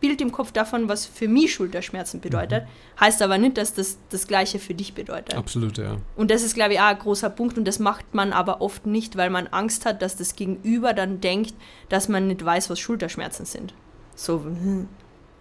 [0.00, 2.64] Bild im Kopf davon, was für mich Schulterschmerzen bedeutet.
[2.64, 3.00] Mhm.
[3.00, 5.34] Heißt aber nicht, dass das das Gleiche für dich bedeutet.
[5.34, 5.98] Absolut, ja.
[6.16, 8.86] Und das ist, glaube ich, auch ein großer Punkt und das macht man aber oft
[8.86, 11.54] nicht, weil man Angst hat, dass das Gegenüber dann denkt,
[11.88, 13.74] dass man nicht weiß, was Schulterschmerzen sind.
[14.14, 14.42] So.
[14.42, 14.88] Hm.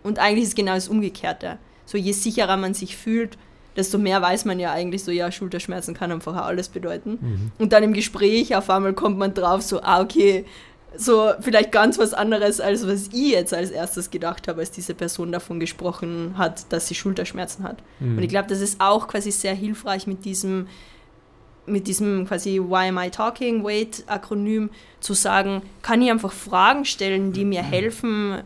[0.03, 1.57] Und eigentlich ist genau das Umgekehrte.
[1.85, 3.37] So je sicherer man sich fühlt,
[3.75, 7.17] desto mehr weiß man ja eigentlich so, ja, Schulterschmerzen kann einfach alles bedeuten.
[7.21, 7.51] Mhm.
[7.57, 10.45] Und dann im Gespräch auf einmal kommt man drauf, so, ah, okay,
[10.95, 14.93] so vielleicht ganz was anderes, als was ich jetzt als erstes gedacht habe, als diese
[14.93, 17.77] Person davon gesprochen hat, dass sie Schulterschmerzen hat.
[17.99, 18.17] Mhm.
[18.17, 20.67] Und ich glaube, das ist auch quasi sehr hilfreich mit diesem,
[21.65, 26.85] mit diesem quasi Why am I talking, wait Akronym zu sagen, kann ich einfach Fragen
[26.85, 28.41] stellen, die mir helfen,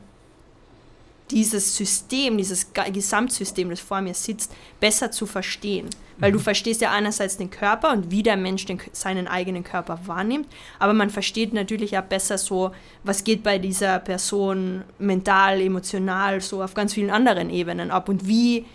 [1.32, 5.90] dieses System, dieses Gesamtsystem, das vor mir sitzt, besser zu verstehen.
[6.20, 10.00] Weil du verstehst ja einerseits den Körper und wie der Mensch den, seinen eigenen Körper
[10.06, 12.72] wahrnimmt, aber man versteht natürlich auch besser so,
[13.04, 18.28] was geht bei dieser Person mental, emotional, so auf ganz vielen anderen Ebenen ab und
[18.28, 18.66] wie,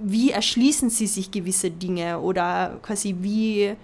[0.00, 3.74] wie erschließen sie sich gewisse Dinge oder quasi wie,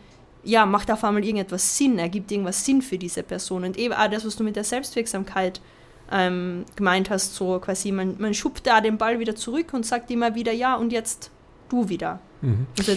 [0.43, 3.65] ja, macht auf einmal irgendetwas Sinn, ergibt irgendwas Sinn für diese Person.
[3.65, 5.61] Und eben auch das, was du mit der Selbstwirksamkeit
[6.11, 10.11] ähm, gemeint hast, so quasi, man, man schubt da den Ball wieder zurück und sagt
[10.11, 11.31] immer wieder, ja, und jetzt
[11.69, 12.21] du wieder.
[12.79, 12.93] Also,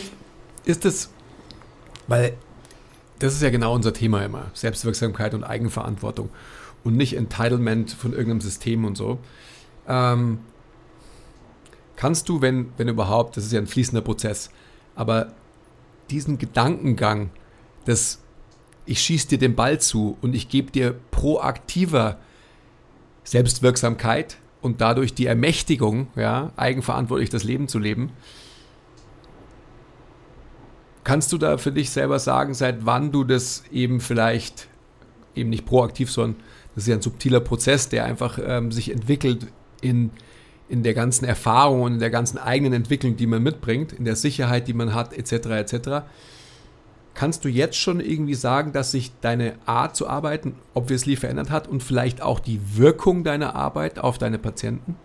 [0.65, 1.11] Ist es,
[2.07, 2.33] weil
[3.19, 6.29] das ist ja genau unser Thema immer, Selbstwirksamkeit und Eigenverantwortung
[6.83, 9.19] und nicht Entitlement von irgendeinem System und so.
[9.87, 10.39] Ähm,
[11.95, 14.49] kannst du, wenn, wenn überhaupt, das ist ja ein fließender Prozess,
[14.95, 15.33] aber
[16.09, 17.29] diesen Gedankengang,
[17.85, 18.19] dass
[18.85, 22.17] ich schieße dir den Ball zu und ich gebe dir proaktiver
[23.23, 28.11] Selbstwirksamkeit und dadurch die Ermächtigung, ja, eigenverantwortlich das Leben zu leben,
[31.03, 34.67] Kannst du da für dich selber sagen, seit wann du das eben vielleicht
[35.33, 36.39] eben nicht proaktiv, sondern
[36.75, 39.47] das ist ja ein subtiler Prozess, der einfach ähm, sich entwickelt
[39.81, 40.11] in,
[40.69, 44.15] in der ganzen Erfahrung und in der ganzen eigenen Entwicklung, die man mitbringt, in der
[44.15, 45.47] Sicherheit, die man hat, etc.
[45.47, 46.05] etc.
[47.13, 51.67] Kannst du jetzt schon irgendwie sagen, dass sich deine Art zu arbeiten obviously verändert hat
[51.67, 54.95] und vielleicht auch die Wirkung deiner Arbeit auf deine Patienten?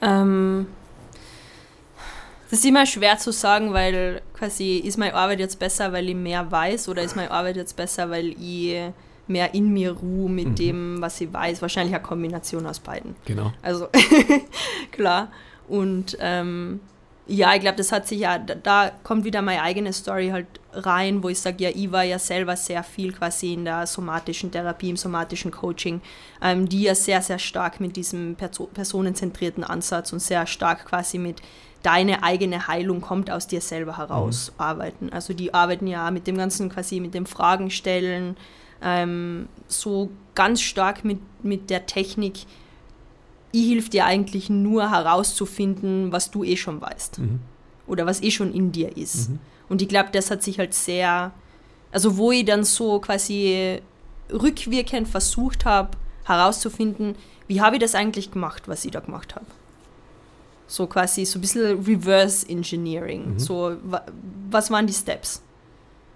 [0.00, 0.66] Ähm,
[2.50, 6.14] das ist immer schwer zu sagen, weil quasi ist meine Arbeit jetzt besser, weil ich
[6.16, 8.80] mehr weiß oder ist meine Arbeit jetzt besser, weil ich
[9.26, 10.54] mehr in mir ruhe mit Mhm.
[10.56, 11.62] dem, was ich weiß.
[11.62, 13.14] Wahrscheinlich eine Kombination aus beiden.
[13.26, 13.52] Genau.
[13.62, 13.88] Also
[14.92, 15.30] klar.
[15.68, 16.80] Und ähm,
[17.30, 21.22] ja, ich glaube, das hat sich ja, da, kommt wieder meine eigene Story halt rein,
[21.22, 24.90] wo ich sage, ja, ich war ja selber sehr viel quasi in der somatischen Therapie,
[24.90, 26.00] im somatischen Coaching,
[26.42, 31.18] ähm, die ja sehr, sehr stark mit diesem perso personenzentrierten Ansatz und sehr stark quasi
[31.18, 31.40] mit
[31.84, 35.10] deine eigene Heilung kommt aus dir selber heraus arbeiten.
[35.12, 38.36] Also die arbeiten ja mit dem ganzen quasi, mit dem Fragen stellen,
[38.82, 42.40] ähm, so ganz stark mit, mit der Technik,
[43.52, 47.18] ich hilf dir eigentlich nur herauszufinden, was du eh schon weißt.
[47.18, 47.40] Mhm.
[47.86, 49.30] Oder was eh schon in dir ist.
[49.68, 51.32] Und ich glaube, das hat sich halt sehr,
[51.90, 53.80] also wo ich dann so quasi
[54.32, 55.90] rückwirkend versucht habe,
[56.24, 57.16] herauszufinden,
[57.48, 59.46] wie habe ich das eigentlich gemacht, was ich da gemacht habe.
[60.68, 63.38] So quasi so ein bisschen Reverse Engineering.
[63.38, 64.02] So, wa
[64.50, 65.42] was waren die Steps?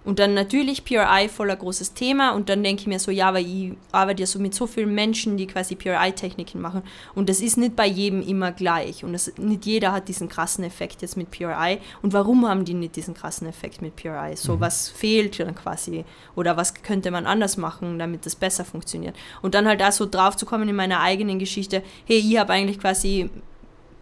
[0.04, 2.32] Und dann natürlich PRI voller großes Thema.
[2.32, 4.94] Und dann denke ich mir so, ja, aber ich arbeite ja so mit so vielen
[4.94, 6.82] Menschen, die quasi PRI-Techniken machen.
[7.14, 9.04] Und das ist nicht bei jedem immer gleich.
[9.04, 12.74] Und das, nicht jeder hat diesen krassen Effekt jetzt mit PRI und warum haben die
[12.74, 14.36] nicht diesen krassen Effekt mit PRI?
[14.36, 16.04] So, was fehlt dann quasi.
[16.36, 19.16] Oder was könnte man anders machen, damit das besser funktioniert?
[19.42, 22.52] Und dann halt da so drauf zu kommen in meiner eigenen Geschichte, hey, ich habe
[22.52, 23.30] eigentlich quasi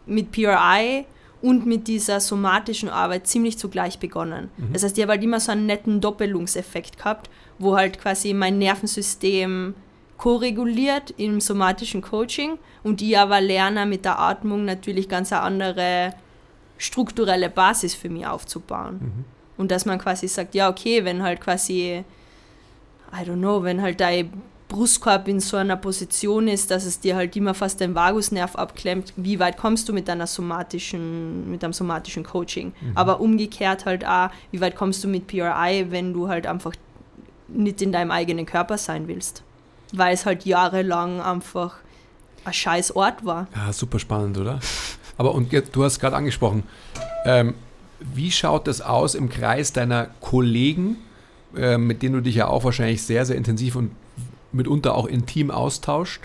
[0.06, 1.04] mit PRI
[1.42, 4.48] und mit dieser somatischen Arbeit ziemlich zugleich begonnen.
[4.72, 7.28] Das heißt, ich habe halt immer so einen netten Doppelungseffekt gehabt,
[7.58, 9.74] wo halt quasi mein Nervensystem
[10.16, 16.14] koreguliert im somatischen Coaching und ich aber lerne mit der Atmung natürlich ganz eine andere
[16.78, 19.24] strukturelle Basis für mich aufzubauen.
[19.56, 22.04] Und dass man quasi sagt, ja, okay, wenn halt quasi,
[23.12, 24.32] I don't know, wenn halt dein
[24.72, 29.12] Brustkorb in so einer Position ist, dass es dir halt immer fast den Vagusnerv abklemmt,
[29.16, 32.72] wie weit kommst du mit deiner somatischen, mit deinem somatischen Coaching?
[32.96, 36.72] Aber umgekehrt halt auch, wie weit kommst du mit PRI, wenn du halt einfach
[37.48, 39.42] nicht in deinem eigenen Körper sein willst?
[39.92, 41.76] Weil es halt jahrelang einfach
[42.44, 43.46] ein scheiß Ort war.
[43.54, 44.58] Ja, super spannend, oder?
[45.16, 46.64] Aber und jetzt, du hast gerade angesprochen,
[47.24, 47.54] ähm,
[48.00, 50.96] wie schaut das aus im Kreis deiner Kollegen,
[51.56, 53.92] äh, mit denen du dich ja auch wahrscheinlich sehr, sehr intensiv und
[54.52, 56.22] mitunter auch intim austauscht?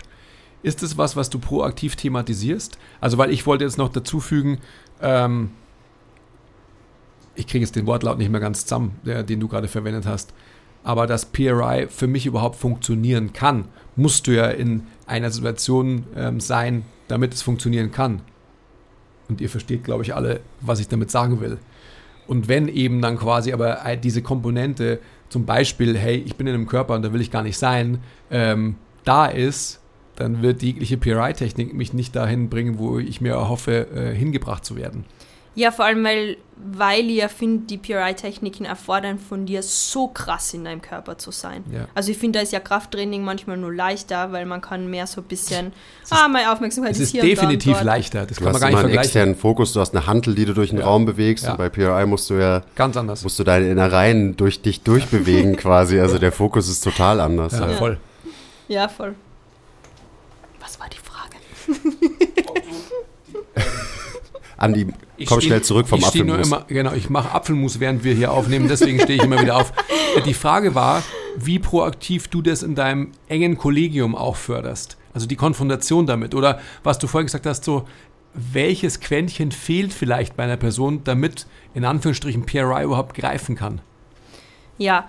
[0.62, 2.78] Ist das was, was du proaktiv thematisierst?
[3.00, 4.58] Also, weil ich wollte jetzt noch dazu fügen,
[5.00, 5.50] ähm,
[7.34, 10.34] ich kriege jetzt den Wortlaut nicht mehr ganz zusammen, der, den du gerade verwendet hast,
[10.82, 16.40] aber dass PRI für mich überhaupt funktionieren kann, musst du ja in einer Situation ähm,
[16.40, 18.22] sein, damit es funktionieren kann.
[19.28, 21.58] Und ihr versteht, glaube ich, alle, was ich damit sagen will.
[22.28, 26.66] Und wenn eben dann quasi aber diese Komponente, zum Beispiel, hey, ich bin in einem
[26.66, 27.98] Körper und da will ich gar nicht sein,
[28.30, 29.80] ähm, da ist,
[30.16, 34.76] dann wird jegliche PRI-Technik mich nicht dahin bringen, wo ich mir erhoffe, äh, hingebracht zu
[34.76, 35.04] werden.
[35.58, 40.54] Ja, vor allem, weil, weil ich ja finde, die PRI-Techniken erfordern von dir so krass
[40.54, 41.64] in deinem Körper zu sein.
[41.72, 41.88] Ja.
[41.96, 45.20] Also ich finde, da ist ja Krafttraining manchmal nur leichter, weil man kann mehr so
[45.20, 45.72] ein bisschen,
[46.10, 47.84] ah, meine Aufmerksamkeit Es ist ist hier da und definitiv dort.
[47.84, 48.24] leichter.
[48.24, 49.04] Das Du kann man hast gar nicht einen vergleichen.
[49.08, 50.84] externen Fokus, du hast eine Hantel, die du durch den Ja.
[50.84, 51.50] Raum bewegst Ja.
[51.50, 53.24] und bei PRI musst du ja Ganz anders.
[53.24, 55.98] musst du deine Innereien durch dich durchbewegen quasi.
[55.98, 57.52] Also der Fokus ist total anders.
[57.54, 57.76] Ja, Ja.
[57.76, 57.98] voll.
[58.68, 59.16] Ja, voll.
[60.60, 61.36] Was war die Frage?
[64.58, 66.46] Andi, Ich komm steh- schnell zurück vom ich Apfelmus.
[66.46, 69.72] immer, Genau, ich mache Apfelmus, während wir hier aufnehmen, deswegen stehe ich immer wieder auf.
[70.26, 71.02] Die Frage war,
[71.36, 74.96] wie proaktiv du das in deinem engen Kollegium auch förderst.
[75.14, 76.34] Also die Konfrontation damit.
[76.34, 77.86] Oder was du vorhin gesagt hast, so,
[78.34, 83.80] welches Quäntchen fehlt vielleicht bei einer Person, damit in Anführungsstrichen PRI überhaupt greifen kann.
[84.76, 85.08] Ja,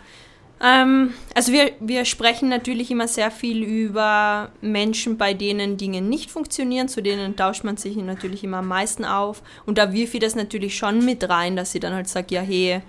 [0.61, 6.31] ähm, also wir, wir sprechen natürlich immer sehr viel über Menschen, bei denen Dinge nicht
[6.31, 9.41] funktionieren, zu denen tauscht man sich natürlich immer am meisten auf.
[9.65, 12.41] Und da wirf ich das natürlich schon mit rein, dass sie dann halt sagt, ja,
[12.41, 12.81] hey,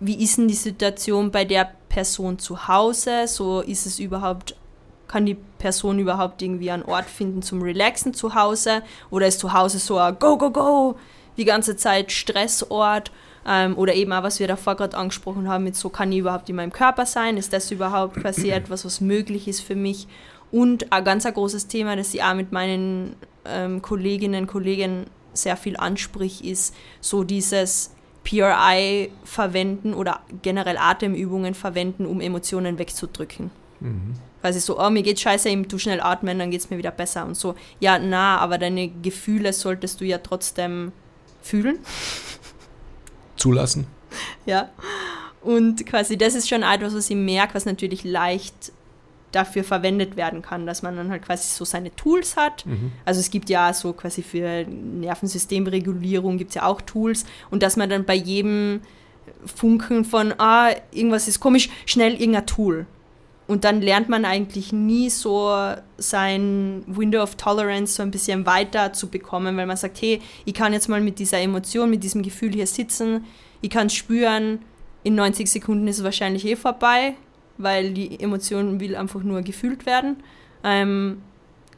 [0.00, 3.28] wie ist denn die Situation bei der Person zu Hause?
[3.28, 4.56] So ist es überhaupt,
[5.06, 8.82] kann die Person überhaupt irgendwie einen Ort finden zum Relaxen zu Hause?
[9.10, 10.96] Oder ist zu Hause so ein Go, Go, Go,
[11.36, 13.12] die ganze Zeit Stressort?
[13.46, 16.48] Ähm, oder eben auch, was wir davor gerade angesprochen haben, mit so kann ich überhaupt
[16.48, 17.36] in meinem Körper sein?
[17.36, 20.06] Ist das überhaupt quasi etwas, was möglich ist für mich?
[20.50, 25.06] Und ein ganz ein großes Thema, das ich auch mit meinen ähm, Kolleginnen und Kollegen
[25.32, 33.50] sehr viel ansprich, ist so dieses PRI verwenden oder generell Atemübungen verwenden, um Emotionen wegzudrücken.
[34.42, 36.78] Weil es so, oh, mir geht scheiße, ich tu schnell atmen, dann geht es mir
[36.78, 37.54] wieder besser und so.
[37.80, 40.92] Ja, na, aber deine Gefühle solltest du ja trotzdem
[41.42, 41.78] fühlen.
[43.42, 43.86] Zulassen.
[44.46, 44.70] Ja.
[45.42, 48.72] Und quasi das ist schon etwas, was ich merke, was natürlich leicht
[49.32, 52.64] dafür verwendet werden kann, dass man dann halt quasi so seine Tools hat.
[53.04, 57.76] Also es gibt ja so quasi für Nervensystemregulierung gibt es ja auch Tools und dass
[57.76, 58.82] man dann bei jedem
[59.44, 62.86] Funken von, ah, irgendwas ist komisch, schnell irgendein Tool.
[63.52, 65.54] Und dann lernt man eigentlich nie so
[65.98, 70.54] sein Window of Tolerance so ein bisschen weiter zu bekommen, weil man sagt, hey, ich
[70.54, 73.26] kann jetzt mal mit dieser Emotion, mit diesem Gefühl hier sitzen,
[73.60, 74.60] ich kann es spüren,
[75.02, 77.12] in 90 Sekunden ist es wahrscheinlich eh vorbei,
[77.58, 80.22] weil die Emotion will einfach nur gefühlt werden.
[80.64, 81.20] Ähm,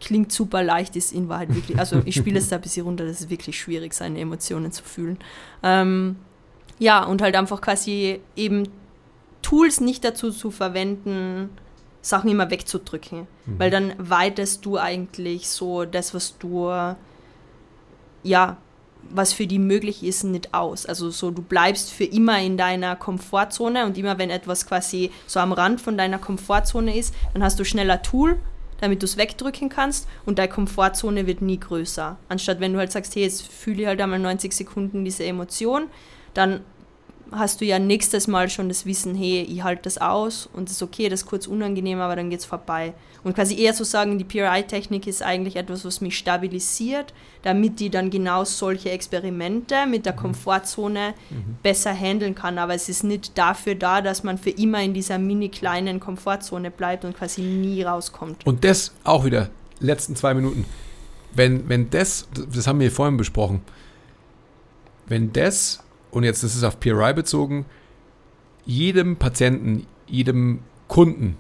[0.01, 3.05] klingt super leicht, ist in Wahrheit wirklich, also ich spiele es da ein bisschen runter,
[3.05, 5.19] das ist wirklich schwierig, seine Emotionen zu fühlen.
[5.65, 6.15] Ähm,
[6.79, 8.69] ja, und halt einfach quasi eben
[9.43, 11.51] Tools nicht dazu zu verwenden,
[12.05, 13.27] Sachen immer wegzudrücken.
[13.59, 16.69] Weil dann weitest du eigentlich so das, was du,
[18.23, 18.57] ja,
[19.11, 20.87] was für die möglich ist, nicht aus.
[20.87, 25.41] Also so, du bleibst für immer in deiner Komfortzone und immer wenn etwas quasi so
[25.41, 28.39] am Rand von deiner Komfortzone ist, dann hast du schneller Tool,
[28.81, 32.17] damit du es wegdrücken kannst und deine Komfortzone wird nie größer.
[32.29, 35.87] Anstatt wenn du halt sagst, hey, jetzt fühle ich halt einmal 90 Sekunden diese Emotion,
[36.35, 36.61] dann
[37.37, 40.77] hast du ja nächstes Mal schon das Wissen, hey, ich halte das aus und es
[40.77, 42.95] ist okay, das ist kurz unangenehm, aber dann geht es vorbei.
[43.23, 47.89] Und quasi eher zu sagen, die PRI-Technik ist eigentlich etwas, was mich stabilisiert, damit die
[47.89, 51.15] dann genau solche Experimente mit der Komfortzone
[51.63, 52.59] besser handeln kann.
[52.59, 56.71] Aber es ist nicht dafür da, dass man für immer in dieser mini kleinen Komfortzone
[56.71, 58.47] bleibt und quasi nie rauskommt.
[58.47, 59.49] Und das auch wieder,
[59.81, 60.67] letzten zwei Minuten.
[61.33, 63.63] Wenn, wenn das, das haben wir vorhin besprochen,
[65.07, 65.84] wenn das,
[66.15, 67.67] und jetzt ist auf PRI bezogen,
[68.65, 71.37] jedem Patienten, jedem Kunden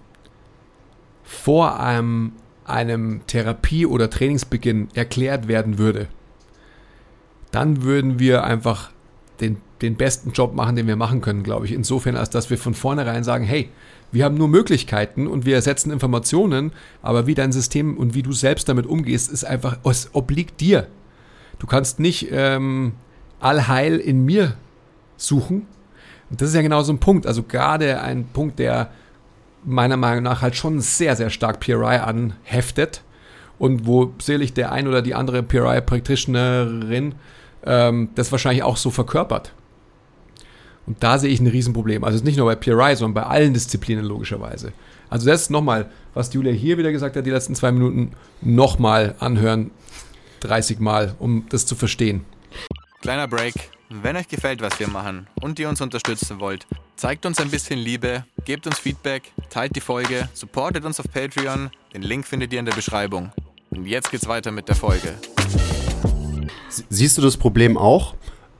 [1.22, 2.32] vor einem,
[2.64, 6.08] einem Therapie- oder Trainingsbeginn erklärt werden würde,
[7.50, 8.90] dann würden wir einfach
[9.40, 11.72] den, den besten Job machen, den wir machen können, glaube ich.
[11.72, 13.70] Insofern, als dass wir von vornherein sagen, hey,
[14.10, 18.32] wir haben nur Möglichkeiten und wir ersetzen Informationen, aber wie dein System und wie du
[18.32, 20.88] selbst damit umgehst, ist einfach, es obliegt dir.
[21.58, 22.92] Du kannst nicht ähm,
[23.40, 24.56] Allheil in mir
[25.16, 25.66] suchen.
[26.30, 27.26] Und das ist ja genau so ein Punkt.
[27.26, 28.90] Also gerade ein Punkt, der
[29.64, 33.02] meiner Meinung nach halt schon sehr, sehr stark PRI anheftet
[33.58, 37.14] und wo selig der ein oder die andere PRI-Practitionerin
[37.64, 39.52] ähm, das wahrscheinlich auch so verkörpert.
[40.86, 42.04] Und da sehe ich ein Riesenproblem.
[42.04, 44.72] Also nicht nur bei PRI, sondern bei allen Disziplinen logischerweise.
[45.08, 49.70] Also das nochmal, was Julia hier wieder gesagt hat, die letzten zwei Minuten, nochmal anhören,
[50.40, 52.24] 30 Mal, um das zu verstehen.
[53.00, 53.54] Kleiner Break.
[54.02, 57.78] Wenn euch gefällt, was wir machen und ihr uns unterstützen wollt, zeigt uns ein bisschen
[57.78, 61.70] Liebe, gebt uns Feedback, teilt die Folge, supportet uns auf Patreon.
[61.94, 63.30] Den Link findet ihr in der Beschreibung.
[63.70, 65.14] Und jetzt geht's weiter mit der Folge.
[66.88, 68.14] Siehst du das Problem auch?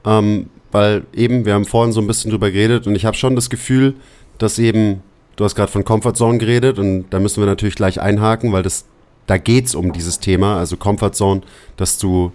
[0.05, 3.35] Ähm, weil eben, wir haben vorhin so ein bisschen drüber geredet und ich habe schon
[3.35, 3.95] das Gefühl,
[4.37, 5.03] dass eben,
[5.35, 8.63] du hast gerade von Comfort Zone geredet und da müssen wir natürlich gleich einhaken, weil
[8.63, 8.85] das,
[9.27, 11.41] da geht's um dieses Thema, also Comfort Zone,
[11.75, 12.31] dass du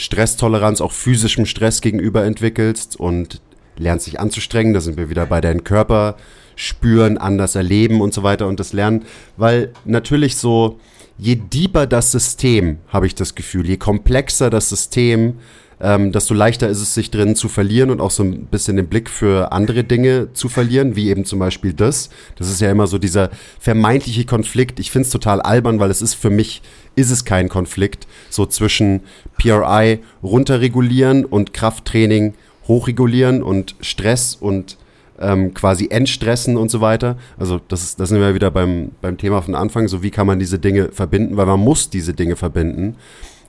[0.00, 3.42] Stresstoleranz auch physischem Stress gegenüber entwickelst und
[3.76, 4.72] lernst dich anzustrengen.
[4.72, 6.16] Da sind wir wieder bei deinem Körper
[6.56, 9.04] spüren, anders erleben und so weiter und das Lernen,
[9.36, 10.78] weil natürlich so,
[11.18, 15.34] je deeper das System, habe ich das Gefühl, je komplexer das System,
[15.82, 18.88] ähm, desto leichter ist es, sich drin zu verlieren und auch so ein bisschen den
[18.88, 22.10] Blick für andere Dinge zu verlieren, wie eben zum Beispiel das.
[22.36, 24.78] Das ist ja immer so dieser vermeintliche Konflikt.
[24.78, 26.60] Ich finde es total albern, weil es ist für mich,
[26.96, 29.02] ist es kein Konflikt, so zwischen
[29.38, 32.34] PRI runterregulieren und Krafttraining
[32.66, 34.76] hochregulieren und Stress und
[35.20, 37.16] ähm, quasi entstressen und so weiter.
[37.38, 40.26] Also das ist, das sind wir wieder beim, beim Thema von Anfang, so wie kann
[40.26, 42.96] man diese Dinge verbinden, weil man muss diese Dinge verbinden.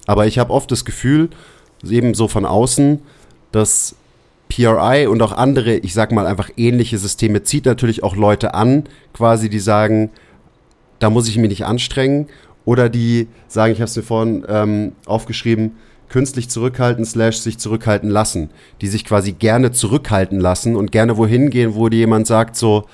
[0.08, 1.30] Aber ich habe oft das Gefühl,
[1.88, 3.00] eben so von außen,
[3.52, 3.96] dass
[4.50, 8.84] PRI und auch andere, ich sag mal einfach ähnliche Systeme, zieht natürlich auch Leute an,
[9.14, 10.10] quasi, die sagen,
[11.00, 12.28] da muss ich mich nicht anstrengen.
[12.66, 15.74] Oder die sagen, ich habe es mir vorhin ähm, aufgeschrieben,
[16.12, 18.50] künstlich zurückhalten slash sich zurückhalten lassen,
[18.82, 22.86] die sich quasi gerne zurückhalten lassen und gerne wohin gehen, wo dir jemand sagt so,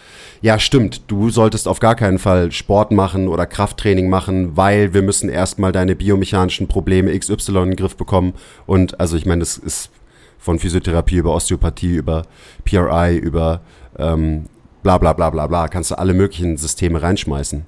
[0.41, 5.01] ja stimmt, du solltest auf gar keinen Fall Sport machen oder Krafttraining machen, weil wir
[5.01, 8.34] müssen erstmal deine biomechanischen Probleme XY in den Griff bekommen
[8.68, 9.89] und also ich meine, das ist
[10.38, 12.22] von Physiotherapie über Osteopathie, über
[12.65, 13.61] PRI, über
[13.97, 14.45] ähm,
[14.84, 17.65] bla bla bla bla bla, kannst du alle möglichen Systeme reinschmeißen.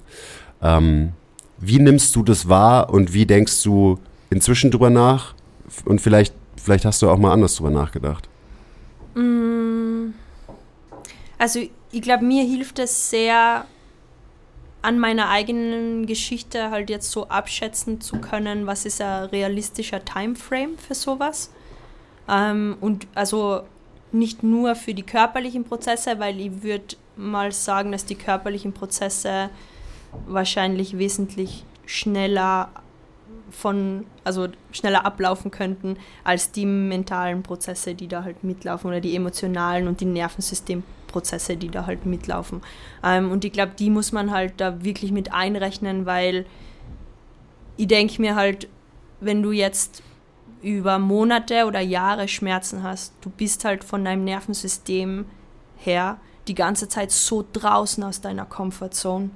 [0.62, 1.12] Ähm,
[1.60, 3.98] wie nimmst du das wahr und wie denkst du
[4.30, 5.34] inzwischen drüber nach?
[5.84, 8.28] Und vielleicht, vielleicht hast du auch mal anders drüber nachgedacht.
[9.14, 10.12] Mm.
[11.38, 11.60] Also
[11.92, 13.64] ich glaube, mir hilft es sehr,
[14.82, 20.78] an meiner eigenen Geschichte halt jetzt so abschätzen zu können, was ist ein realistischer Timeframe
[20.78, 21.50] für sowas.
[22.28, 23.62] Ähm, und also
[24.12, 29.50] nicht nur für die körperlichen Prozesse, weil ich würde mal sagen, dass die körperlichen Prozesse
[30.26, 32.70] wahrscheinlich wesentlich schneller
[33.50, 39.16] von, also schneller ablaufen könnten als die mentalen Prozesse, die da halt mitlaufen oder die
[39.16, 42.62] emotionalen und die Nervensystemprozesse, die da halt mitlaufen.
[43.02, 46.46] Ähm, und ich glaube, die muss man halt da wirklich mit einrechnen, weil
[47.76, 48.68] ich denke mir halt,
[49.20, 50.02] wenn du jetzt
[50.62, 55.24] über Monate oder Jahre Schmerzen hast, du bist halt von deinem Nervensystem
[55.78, 59.30] her die ganze Zeit so draußen aus deiner Comfortzone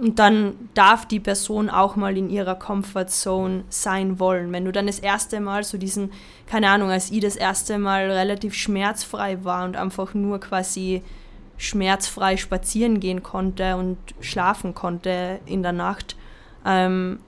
[0.00, 4.50] und dann darf die Person auch mal in ihrer Comfortzone sein wollen.
[4.50, 6.10] Wenn du dann das erste Mal so diesen,
[6.46, 11.02] keine Ahnung, als ich das erste Mal relativ schmerzfrei war und einfach nur quasi
[11.58, 16.16] schmerzfrei spazieren gehen konnte und schlafen konnte in der Nacht,
[16.64, 17.20] ähm,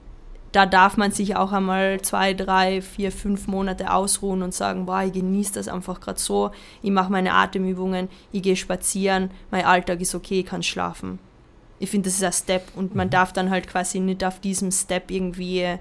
[0.51, 5.03] da darf man sich auch einmal zwei, drei, vier, fünf Monate ausruhen und sagen, boah,
[5.03, 6.49] ich genieße das einfach gerade so,
[6.81, 11.19] ich mache meine Atemübungen, ich gehe spazieren, mein Alltag ist okay, ich kann schlafen
[11.83, 13.11] ich finde, das ist ein Step und man mhm.
[13.11, 15.77] darf dann halt quasi nicht auf diesem Step irgendwie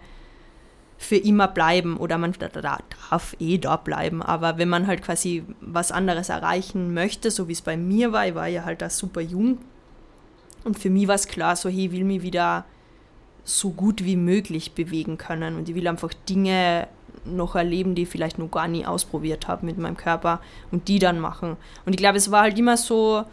[0.99, 5.93] für immer bleiben oder man darf eh da bleiben, aber wenn man halt quasi was
[5.93, 9.21] anderes erreichen möchte, so wie es bei mir war, ich war ja halt da super
[9.21, 9.59] jung
[10.65, 12.65] und für mich war es klar, so hey, ich will mich wieder
[13.45, 16.89] so gut wie möglich bewegen können und ich will einfach Dinge
[17.25, 20.41] noch erleben, die ich vielleicht noch gar nie ausprobiert habe mit meinem Körper
[20.73, 21.57] und die dann machen.
[21.87, 23.25] Und ich glaube, es war halt immer so,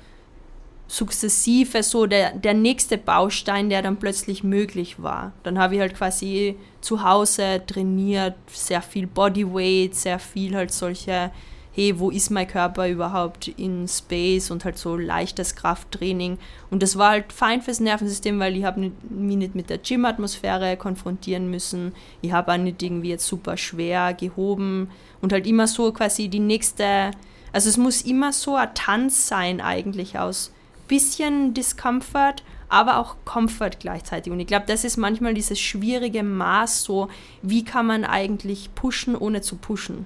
[0.89, 5.33] sukzessive so der, der nächste Baustein, der dann plötzlich möglich war.
[5.43, 11.29] Dann habe ich halt quasi zu Hause trainiert, sehr viel Bodyweight, sehr viel halt solche,
[11.73, 16.39] hey, wo ist mein Körper überhaupt in Space und halt so leichtes Krafttraining.
[16.71, 20.75] Und das war halt fein fürs Nervensystem, weil ich habe mich nicht mit der Gym-Atmosphäre
[20.75, 21.93] konfrontieren müssen.
[22.23, 24.89] Ich habe auch nicht irgendwie jetzt super schwer gehoben
[25.21, 27.11] und halt immer so quasi die nächste,
[27.53, 30.51] also es muss immer so ein Tanz sein eigentlich aus
[30.89, 34.33] bisschen Discomfort, aber auch Comfort gleichzeitig.
[34.33, 37.07] Und ich glaube, das ist manchmal dieses schwierige Maß, so
[37.41, 40.05] wie kann man eigentlich pushen, ohne zu pushen.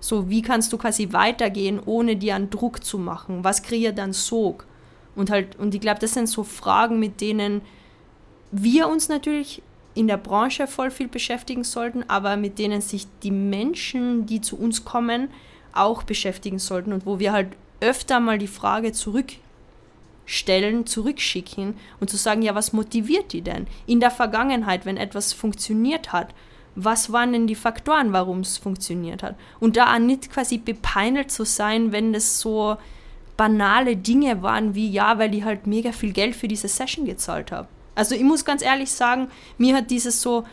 [0.00, 3.44] So, wie kannst du quasi weitergehen, ohne dir einen Druck zu machen?
[3.44, 4.66] Was kreiert dann Sog?
[5.14, 7.60] Und halt, und ich glaube, das sind so Fragen, mit denen
[8.50, 9.62] wir uns natürlich
[9.94, 14.58] in der Branche voll viel beschäftigen sollten, aber mit denen sich die Menschen, die zu
[14.58, 15.28] uns kommen,
[15.72, 17.48] auch beschäftigen sollten und wo wir halt
[17.80, 23.66] öfter mal die Frage zurückstellen, zurückschicken und zu sagen, ja, was motiviert die denn?
[23.86, 26.34] In der Vergangenheit, wenn etwas funktioniert hat,
[26.76, 29.34] was waren denn die Faktoren, warum es funktioniert hat?
[29.58, 32.76] Und da nicht quasi bepeinelt zu sein, wenn das so
[33.36, 37.50] banale Dinge waren wie, ja, weil ich halt mega viel Geld für diese Session gezahlt
[37.52, 37.68] habe.
[37.94, 39.28] Also ich muss ganz ehrlich sagen,
[39.58, 40.44] mir hat dieses so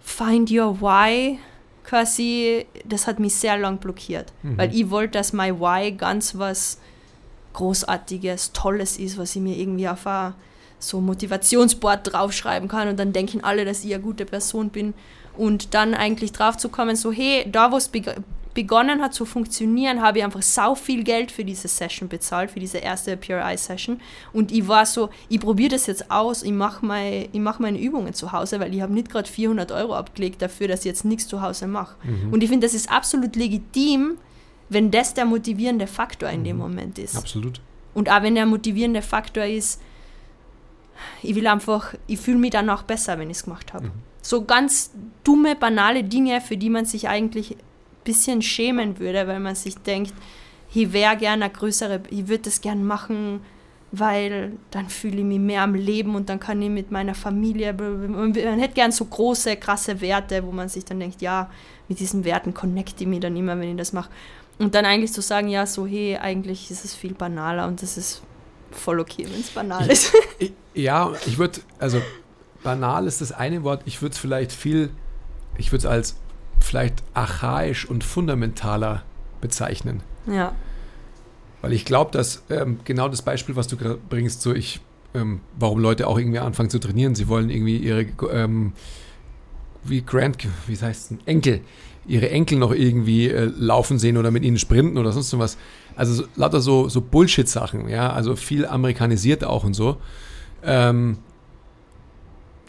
[0.00, 1.38] Find Your Why
[1.84, 4.32] quasi, das hat mich sehr lang blockiert.
[4.42, 4.58] Mhm.
[4.58, 6.78] Weil ich wollte, dass My Why ganz was
[7.52, 10.34] Großartiges, Tolles ist, was ich mir irgendwie auf a,
[10.78, 14.94] so Motivationsboard draufschreiben kann und dann denken alle, dass ich eine gute Person bin
[15.36, 17.88] und dann eigentlich drauf zu kommen, so hey, da wo es
[18.54, 22.60] begonnen hat zu funktionieren, habe ich einfach sau viel Geld für diese Session bezahlt, für
[22.60, 24.00] diese erste PRI Session
[24.32, 28.14] und ich war so, ich probiere das jetzt aus, ich mache mein, mach meine Übungen
[28.14, 31.26] zu Hause, weil ich habe nicht gerade 400 Euro abgelegt dafür, dass ich jetzt nichts
[31.26, 31.96] zu Hause mache.
[32.02, 32.32] Mhm.
[32.32, 34.18] Und ich finde, das ist absolut legitim,
[34.68, 36.44] wenn das der motivierende Faktor in mhm.
[36.44, 37.16] dem Moment ist.
[37.16, 37.60] Absolut.
[37.94, 39.80] Und auch wenn der motivierende Faktor ist,
[41.22, 43.86] ich will einfach, ich fühle mich danach besser, wenn ich es gemacht habe.
[43.86, 43.92] Mhm.
[44.22, 44.92] So ganz
[45.24, 47.56] dumme, banale Dinge, für die man sich eigentlich
[48.04, 50.12] bisschen schämen würde, weil man sich denkt,
[50.74, 53.40] ich wäre gerne eine größere, ich würde das gerne machen,
[53.90, 57.74] weil dann fühle ich mich mehr am Leben und dann kann ich mit meiner Familie,
[57.74, 61.50] man hätte gern so große, krasse Werte, wo man sich dann denkt, ja,
[61.88, 64.10] mit diesen Werten connecte ich mich dann immer, wenn ich das mache.
[64.58, 67.98] Und dann eigentlich zu sagen, ja, so, hey, eigentlich ist es viel banaler und das
[67.98, 68.22] ist
[68.70, 70.12] voll okay, wenn es banal ist.
[70.38, 72.00] Ich, ja, ich würde, also
[72.62, 74.90] banal ist das eine Wort, ich würde es vielleicht viel,
[75.58, 76.16] ich würde es als
[76.62, 79.02] vielleicht archaisch und fundamentaler
[79.40, 80.02] bezeichnen.
[80.26, 80.54] Ja.
[81.60, 83.76] Weil ich glaube, dass ähm, genau das Beispiel, was du
[84.08, 84.80] bringst, so ich,
[85.14, 88.72] ähm, warum Leute auch irgendwie anfangen zu trainieren, sie wollen irgendwie ihre, ähm,
[89.84, 91.60] wie Grand, wie heißt es, Enkel,
[92.06, 95.56] ihre Enkel noch irgendwie äh, laufen sehen oder mit ihnen sprinten oder sonst was.
[95.94, 99.98] Also so, lauter so, so Bullshit-Sachen, ja, also viel amerikanisiert auch und so.
[100.64, 101.18] Ähm,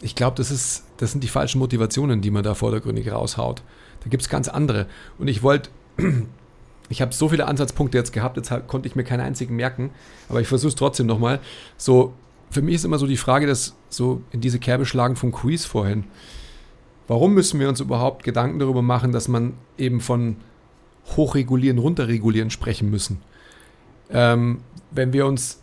[0.04, 3.62] ich glaube, das, das sind die falschen Motivationen, die man da vordergründig raushaut.
[4.02, 4.86] Da gibt es ganz andere.
[5.18, 5.70] Und ich wollte,
[6.90, 9.90] ich habe so viele Ansatzpunkte jetzt gehabt, jetzt konnte ich mir keinen einzigen merken,
[10.28, 11.40] aber ich versuche es trotzdem nochmal.
[11.78, 12.12] So,
[12.50, 15.64] für mich ist immer so die Frage, dass so in diese Kerbe schlagen vom Quiz
[15.64, 16.04] vorhin.
[17.08, 20.36] Warum müssen wir uns überhaupt Gedanken darüber machen, dass man eben von
[21.16, 23.22] hochregulieren, runterregulieren sprechen müssen?
[24.10, 25.62] Ähm, wenn wir uns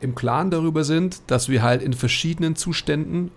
[0.00, 3.30] im Klaren darüber sind, dass wir halt in verschiedenen Zuständen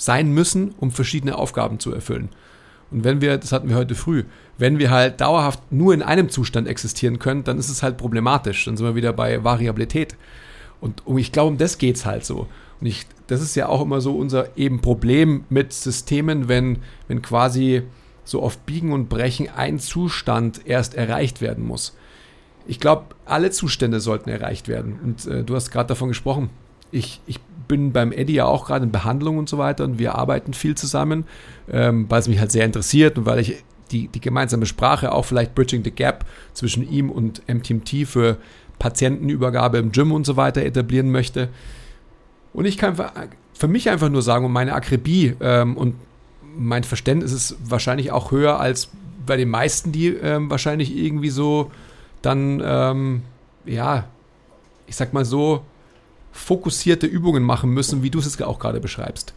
[0.00, 2.30] sein müssen, um verschiedene Aufgaben zu erfüllen.
[2.90, 4.24] Und wenn wir, das hatten wir heute früh,
[4.58, 8.64] wenn wir halt dauerhaft nur in einem Zustand existieren können, dann ist es halt problematisch.
[8.64, 10.16] Dann sind wir wieder bei Variabilität.
[10.80, 12.48] Und ich glaube, um das geht es halt so.
[12.80, 17.20] Und ich, das ist ja auch immer so unser eben Problem mit Systemen, wenn, wenn
[17.20, 17.82] quasi
[18.24, 21.94] so auf Biegen und Brechen ein Zustand erst erreicht werden muss.
[22.66, 24.98] Ich glaube, alle Zustände sollten erreicht werden.
[25.04, 26.48] Und äh, du hast gerade davon gesprochen.
[26.90, 27.38] Ich, ich
[27.70, 30.74] bin beim Eddie ja auch gerade in Behandlung und so weiter und wir arbeiten viel
[30.74, 31.24] zusammen,
[31.70, 33.62] ähm, weil es mich halt sehr interessiert und weil ich
[33.92, 38.38] die, die gemeinsame Sprache auch vielleicht Bridging the Gap zwischen ihm und MTMT für
[38.80, 41.48] Patientenübergabe im Gym und so weiter etablieren möchte.
[42.52, 42.96] Und ich kann
[43.54, 45.94] für mich einfach nur sagen, um meine Akribie ähm, und
[46.56, 48.88] mein Verständnis ist wahrscheinlich auch höher als
[49.24, 51.70] bei den meisten, die ähm, wahrscheinlich irgendwie so
[52.20, 53.22] dann, ähm,
[53.64, 54.06] ja,
[54.88, 55.62] ich sag mal so,
[56.32, 59.34] fokussierte Übungen machen müssen, wie du es auch gerade beschreibst.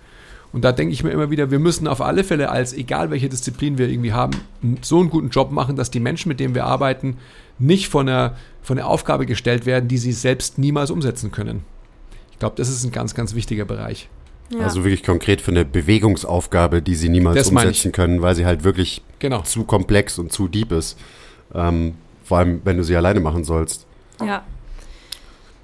[0.52, 3.28] Und da denke ich mir immer wieder, wir müssen auf alle Fälle als, egal welche
[3.28, 4.34] Disziplin wir irgendwie haben,
[4.82, 7.18] so einen guten Job machen, dass die Menschen, mit denen wir arbeiten,
[7.58, 11.64] nicht von einer, von einer Aufgabe gestellt werden, die sie selbst niemals umsetzen können.
[12.32, 14.10] Ich glaube, das ist ein ganz, ganz wichtiger Bereich.
[14.52, 14.60] Ja.
[14.60, 18.64] Also wirklich konkret für eine Bewegungsaufgabe, die sie niemals das umsetzen können, weil sie halt
[18.64, 19.41] wirklich genau.
[19.41, 21.00] zu komplex und zu deep ist.
[21.56, 23.88] Ähm, vor allem, wenn du sie alleine machen sollst.
[24.24, 24.44] Ja.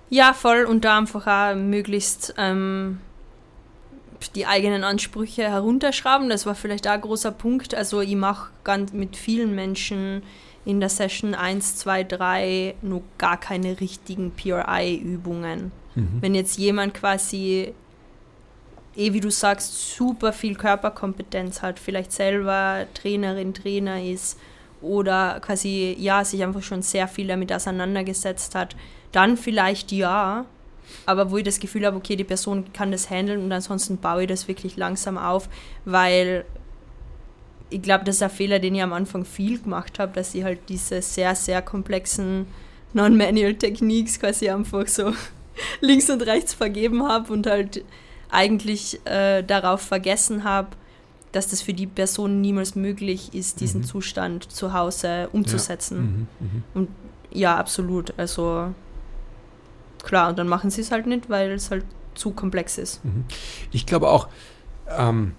[0.10, 0.64] Ja, voll.
[0.64, 2.99] Und da einfach auch möglichst ähm,
[4.36, 6.30] die eigenen Ansprüche herunterschrauben.
[6.30, 7.74] Das war vielleicht auch ein großer Punkt.
[7.74, 10.24] Also ich mache ganz mit vielen Menschen
[10.66, 15.72] in der Session 1, 2, 3 nur gar keine richtigen PRI-Übungen.
[15.95, 16.18] Mhm.
[16.22, 17.74] Wenn jetzt jemand quasi,
[18.95, 24.38] eh wie du sagst, super viel Körperkompetenz hat, vielleicht selber Trainerin, Trainer ist
[24.82, 28.76] oder quasi, ja, sich einfach schon sehr viel damit auseinandergesetzt hat,
[29.12, 30.45] dann vielleicht ja,
[31.05, 34.24] aber wo ich das Gefühl habe, okay, die Person kann das handeln und ansonsten baue
[34.24, 35.49] ich das wirklich langsam auf,
[35.86, 36.45] weil
[37.70, 40.43] ich glaube, das ist ein Fehler, den ich am Anfang viel gemacht habe, dass ich
[40.43, 42.47] halt diese sehr, sehr komplexen
[42.93, 45.14] Non-Manual Techniques quasi einfach so
[45.82, 47.84] links und rechts vergeben habe und halt
[48.32, 50.70] eigentlich äh, darauf vergessen habe,
[51.32, 53.86] dass das für die Person niemals möglich ist, diesen mhm.
[53.86, 56.28] Zustand zu Hause umzusetzen.
[56.39, 56.45] Ja.
[56.45, 56.53] Mhm.
[56.53, 56.64] Mhm.
[56.74, 56.89] Und
[57.32, 58.14] ja, absolut.
[58.18, 58.74] Also
[60.04, 61.86] klar, dann machen sie es halt nicht, weil es halt
[62.16, 63.04] zu komplex ist.
[63.06, 63.26] Mhm.
[63.72, 64.28] Ich glaube auch,
[64.97, 65.34] ähm,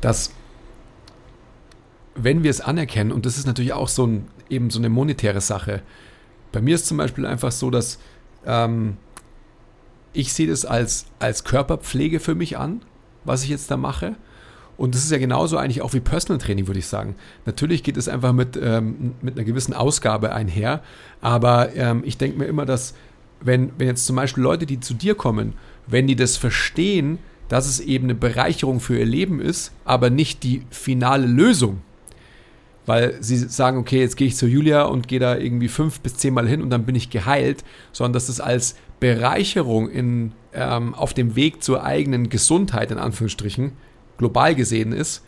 [0.00, 0.32] dass
[2.14, 5.40] wenn wir es anerkennen, und das ist natürlich auch so ein, eben so eine monetäre
[5.40, 5.82] Sache,
[6.52, 7.98] bei mir ist zum Beispiel einfach so, dass
[8.44, 8.96] ähm,
[10.12, 12.82] ich sehe das als, als Körperpflege für mich an,
[13.24, 14.16] was ich jetzt da mache.
[14.76, 17.14] Und das ist ja genauso eigentlich auch wie Personal Training, würde ich sagen.
[17.44, 20.82] Natürlich geht es einfach mit, ähm, mit einer gewissen Ausgabe einher,
[21.20, 22.94] aber ähm, ich denke mir immer, dass
[23.40, 25.54] wenn, wenn jetzt zum Beispiel Leute, die zu dir kommen,
[25.86, 27.18] wenn die das verstehen,
[27.48, 31.82] dass es eben eine Bereicherung für ihr Leben ist, aber nicht die finale Lösung.
[32.86, 36.16] Weil sie sagen, okay, jetzt gehe ich zu Julia und gehe da irgendwie fünf bis
[36.16, 41.12] zehnmal hin und dann bin ich geheilt, sondern dass es als Bereicherung in, ähm, auf
[41.12, 43.72] dem Weg zur eigenen Gesundheit, in Anführungsstrichen,
[44.16, 45.24] global gesehen ist,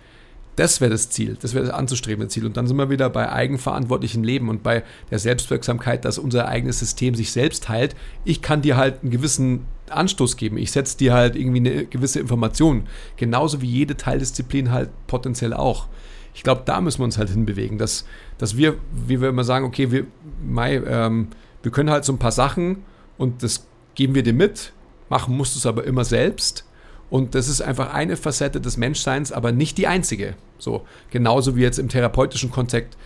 [0.57, 2.45] das wäre das Ziel, das wäre das anzustrebende Ziel.
[2.45, 6.79] Und dann sind wir wieder bei eigenverantwortlichem Leben und bei der Selbstwirksamkeit, dass unser eigenes
[6.79, 7.97] System sich selbst heilt.
[8.25, 10.59] Ich kann dir halt einen gewissen Anstoß geben.
[10.59, 12.87] Ich setze dir halt irgendwie eine gewisse Information.
[13.17, 15.89] Genauso wie jede Teildisziplin halt potenziell auch.
[16.35, 18.07] Ich glaube, da müssen wir uns halt hinbewegen, dass,
[18.39, 18.77] dass wir,
[19.07, 20.07] wie wir immer sagen, okay, wir,
[20.47, 21.29] Mai, ähm,
[21.63, 22.85] wir können halt so ein paar Sachen
[23.19, 24.73] und das geben wir dir mit,
[25.09, 26.65] machen musst du es aber immer selbst.
[27.13, 30.35] Und das ist einfach eine Facette des Menschseins, aber nicht die einzige.
[30.57, 32.97] So, genauso wie jetzt im therapeutischen Kontext,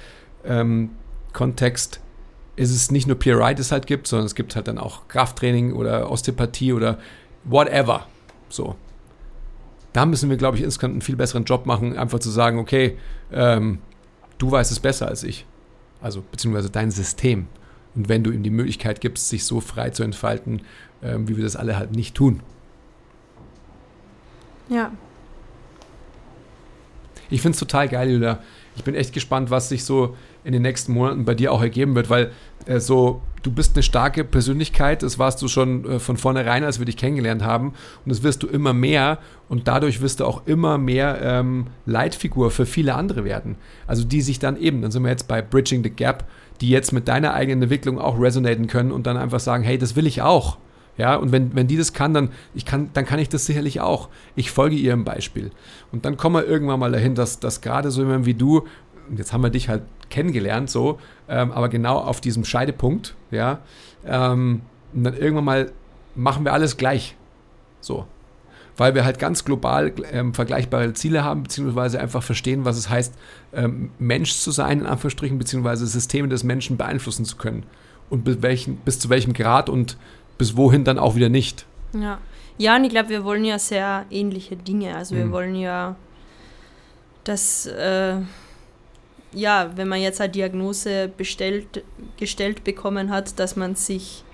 [0.45, 0.91] ähm,
[1.33, 1.99] Kontext
[2.55, 5.09] ist es nicht nur PRI, das es halt gibt, sondern es gibt halt dann auch
[5.09, 7.01] Krafttraining oder Osteopathie oder
[7.43, 8.07] whatever.
[8.49, 8.77] So.
[9.93, 12.99] Da müssen wir, glaube ich, insgesamt einen viel besseren Job machen, einfach zu sagen, okay,
[13.33, 13.81] ähm,
[14.39, 15.47] du weißt es besser als ich.
[16.01, 17.49] Also, beziehungsweise dein System.
[17.97, 20.63] Und wenn du ihm die Möglichkeit gibst, sich so frei zu entfalten,
[21.03, 22.41] ähm, wie wir das alle halt nicht tun.
[24.69, 24.93] Ja.
[27.31, 28.39] Ich finde es total geil, Julia.
[28.77, 30.14] Ich bin echt gespannt, was sich so
[30.45, 32.31] in den nächsten Monaten bei dir auch ergeben wird, weil
[32.67, 36.79] äh, so, du bist eine starke Persönlichkeit, das warst du schon äh, von vornherein, als
[36.79, 37.69] wir dich kennengelernt haben
[38.05, 42.51] und das wirst du immer mehr und dadurch wirst du auch immer mehr ähm, Leitfigur
[42.51, 43.57] für viele andere werden.
[43.87, 46.25] Also die sich dann eben, dann sind wir jetzt bei Bridging the Gap,
[46.61, 49.97] die jetzt mit deiner eigenen Entwicklung auch resonaten können und dann einfach sagen, hey, das
[49.97, 50.59] will ich auch.
[50.99, 53.81] Ja, und wenn, wenn die das kann, dann, ich kann, dann kann ich das sicherlich
[53.81, 54.09] auch.
[54.35, 55.51] Ich folge ihrem Beispiel.
[55.93, 58.67] Und dann kommen wir irgendwann mal dahin, dass, dass gerade so jemand wie du,
[59.15, 63.59] jetzt haben wir dich halt kennengelernt, so, ähm, aber genau auf diesem Scheidepunkt, ja,
[64.07, 64.63] ähm,
[64.95, 65.73] und dann irgendwann mal
[66.15, 67.17] machen wir alles gleich.
[67.81, 68.07] So.
[68.79, 73.15] Weil wir halt ganz global ähm, vergleichbare Ziele haben, beziehungsweise einfach verstehen, was es heißt,
[73.55, 77.65] ähm, Mensch zu sein, in Anführungsstrichen, beziehungsweise Systeme des Menschen beeinflussen zu können.
[78.11, 79.97] Und bis, welchen, bis zu welchem Grad und
[80.39, 81.66] bis wohin dann auch wieder nicht.
[81.93, 82.18] Ja,
[82.59, 84.97] ja und ich glaube, wir wollen ja sehr ähnliche Dinge.
[84.97, 85.32] Also wir mhm.
[85.32, 85.97] wollen ja,
[87.24, 88.16] dass, äh,
[89.32, 91.84] ja, wenn man jetzt eine Diagnose bestellt,
[92.18, 94.24] gestellt bekommen hat, dass man sich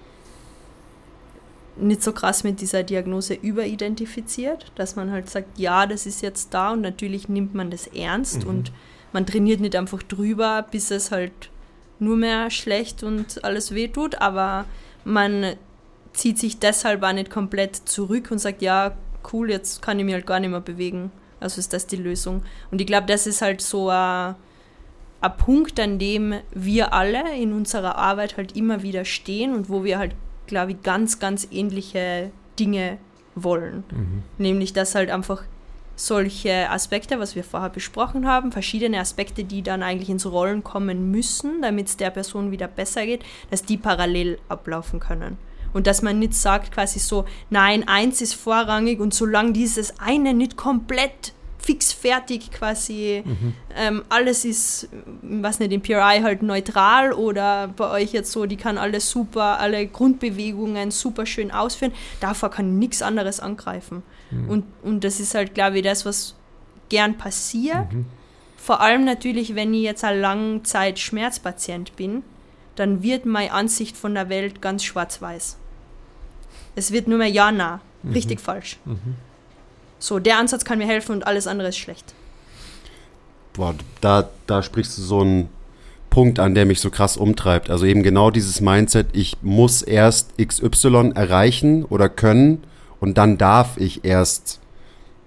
[1.76, 6.52] nicht so krass mit dieser Diagnose überidentifiziert, dass man halt sagt, ja, das ist jetzt
[6.52, 8.50] da und natürlich nimmt man das ernst mhm.
[8.50, 8.72] und
[9.12, 11.32] man trainiert nicht einfach drüber, bis es halt
[11.98, 14.64] nur mehr schlecht und alles wehtut, aber
[15.04, 15.54] man
[16.12, 18.92] zieht sich deshalb auch nicht komplett zurück und sagt, ja,
[19.32, 21.10] cool, jetzt kann ich mich halt gar nicht mehr bewegen.
[21.40, 22.42] Also ist das die Lösung.
[22.70, 24.34] Und ich glaube, das ist halt so ein,
[25.20, 29.84] ein Punkt, an dem wir alle in unserer Arbeit halt immer wieder stehen und wo
[29.84, 30.14] wir halt,
[30.46, 32.98] glaube ich, ganz, ganz ähnliche Dinge
[33.34, 33.84] wollen.
[33.90, 34.22] Mhm.
[34.38, 35.42] Nämlich, dass halt einfach
[35.96, 41.10] solche Aspekte, was wir vorher besprochen haben, verschiedene Aspekte, die dann eigentlich ins Rollen kommen
[41.10, 45.38] müssen, damit es der Person wieder besser geht, dass die parallel ablaufen können.
[45.72, 50.34] Und dass man nicht sagt quasi so, nein, eins ist vorrangig und solange dieses eine
[50.34, 53.54] nicht komplett fix fertig quasi mhm.
[53.76, 54.88] ähm, alles ist,
[55.22, 59.60] was nicht, im PRI halt neutral oder bei euch jetzt so, die kann alles super,
[59.60, 64.02] alle Grundbewegungen super schön ausführen, davor kann nichts anderes angreifen.
[64.30, 64.48] Mhm.
[64.48, 66.34] Und, und das ist halt, glaube ich, das, was
[66.88, 67.92] gern passiert.
[67.92, 68.06] Mhm.
[68.56, 72.22] Vor allem natürlich, wenn ich jetzt ein Langzeit Schmerzpatient bin,
[72.74, 75.58] dann wird meine Ansicht von der Welt ganz schwarz-weiß.
[76.74, 77.80] Es wird nur mehr ja, na.
[78.02, 78.12] Mhm.
[78.12, 78.78] Richtig falsch.
[78.84, 79.16] Mhm.
[79.98, 82.14] So, der Ansatz kann mir helfen und alles andere ist schlecht.
[83.52, 85.48] Boah, da, da sprichst du so einen
[86.10, 87.70] Punkt an, der mich so krass umtreibt.
[87.70, 92.64] Also eben genau dieses Mindset, ich muss erst XY erreichen oder können
[93.00, 94.60] und dann darf ich erst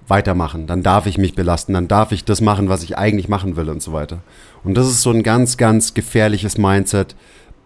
[0.07, 3.55] weitermachen, dann darf ich mich belasten, dann darf ich das machen, was ich eigentlich machen
[3.55, 4.19] will und so weiter.
[4.63, 7.15] Und das ist so ein ganz, ganz gefährliches Mindset,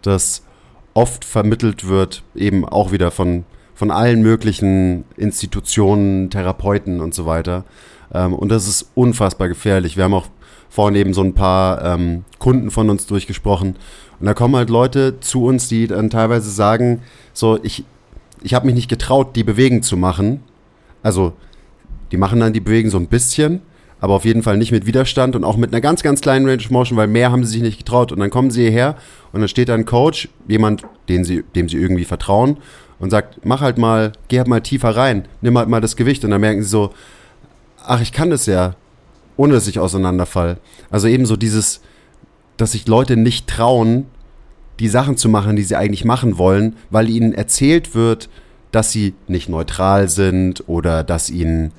[0.02, 0.42] das
[0.94, 3.44] oft vermittelt wird, eben auch wieder von
[3.80, 7.64] von allen möglichen Institutionen, Therapeuten und so weiter.
[8.12, 9.96] Ähm, und das ist unfassbar gefährlich.
[9.96, 10.26] Wir haben auch
[10.68, 13.76] vorhin eben so ein paar ähm, Kunden von uns durchgesprochen.
[14.20, 17.00] Und da kommen halt Leute zu uns, die dann teilweise sagen,
[17.32, 17.84] so, ich,
[18.42, 20.42] ich habe mich nicht getraut, die Bewegung zu machen.
[21.02, 21.32] Also,
[22.12, 23.62] die machen dann die Bewegung so ein bisschen,
[23.98, 26.62] aber auf jeden Fall nicht mit Widerstand und auch mit einer ganz, ganz kleinen Range
[26.62, 28.12] of Motion, weil mehr haben sie sich nicht getraut.
[28.12, 28.96] Und dann kommen sie hierher
[29.32, 32.58] und dann steht da ein Coach, jemand, den sie, dem sie irgendwie vertrauen
[33.00, 36.24] und sagt, mach halt mal, geh halt mal tiefer rein, nimm halt mal das Gewicht
[36.24, 36.92] und dann merken sie so,
[37.84, 38.76] ach, ich kann das ja,
[39.36, 40.58] ohne dass ich auseinanderfall.
[40.90, 41.80] Also eben so dieses,
[42.56, 44.06] dass sich Leute nicht trauen,
[44.78, 48.28] die Sachen zu machen, die sie eigentlich machen wollen, weil ihnen erzählt wird,
[48.70, 51.72] dass sie nicht neutral sind oder dass ihnen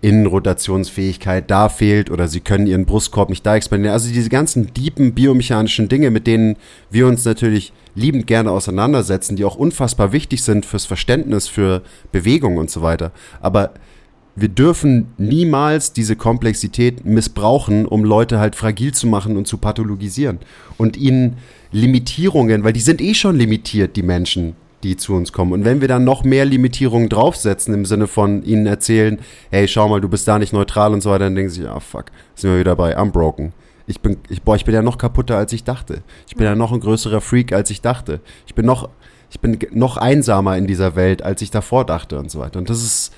[0.00, 3.92] Innenrotationsfähigkeit da fehlt oder sie können ihren Brustkorb nicht da expandieren.
[3.92, 6.56] Also diese ganzen diepen biomechanischen Dinge, mit denen
[6.90, 11.82] wir uns natürlich liebend gerne auseinandersetzen, die auch unfassbar wichtig sind fürs Verständnis, für
[12.12, 13.10] Bewegung und so weiter.
[13.40, 13.74] Aber
[14.36, 20.38] wir dürfen niemals diese Komplexität missbrauchen, um Leute halt fragil zu machen und zu pathologisieren
[20.76, 21.38] und ihnen
[21.72, 25.52] Limitierungen, weil die sind eh schon limitiert, die Menschen, die zu uns kommen.
[25.52, 29.18] Und wenn wir dann noch mehr Limitierungen draufsetzen, im Sinne von ihnen erzählen,
[29.50, 31.74] hey, schau mal, du bist da nicht neutral und so weiter, dann denken sie, ah,
[31.76, 33.52] oh, fuck, sind wir wieder bei Unbroken.
[33.86, 36.02] Ich bin, ich, boah, ich bin ja noch kaputter, als ich dachte.
[36.28, 38.20] Ich bin ja noch ein größerer Freak, als ich dachte.
[38.46, 38.90] Ich bin noch,
[39.30, 42.58] ich bin noch einsamer in dieser Welt, als ich davor dachte und so weiter.
[42.58, 43.14] Und das ist,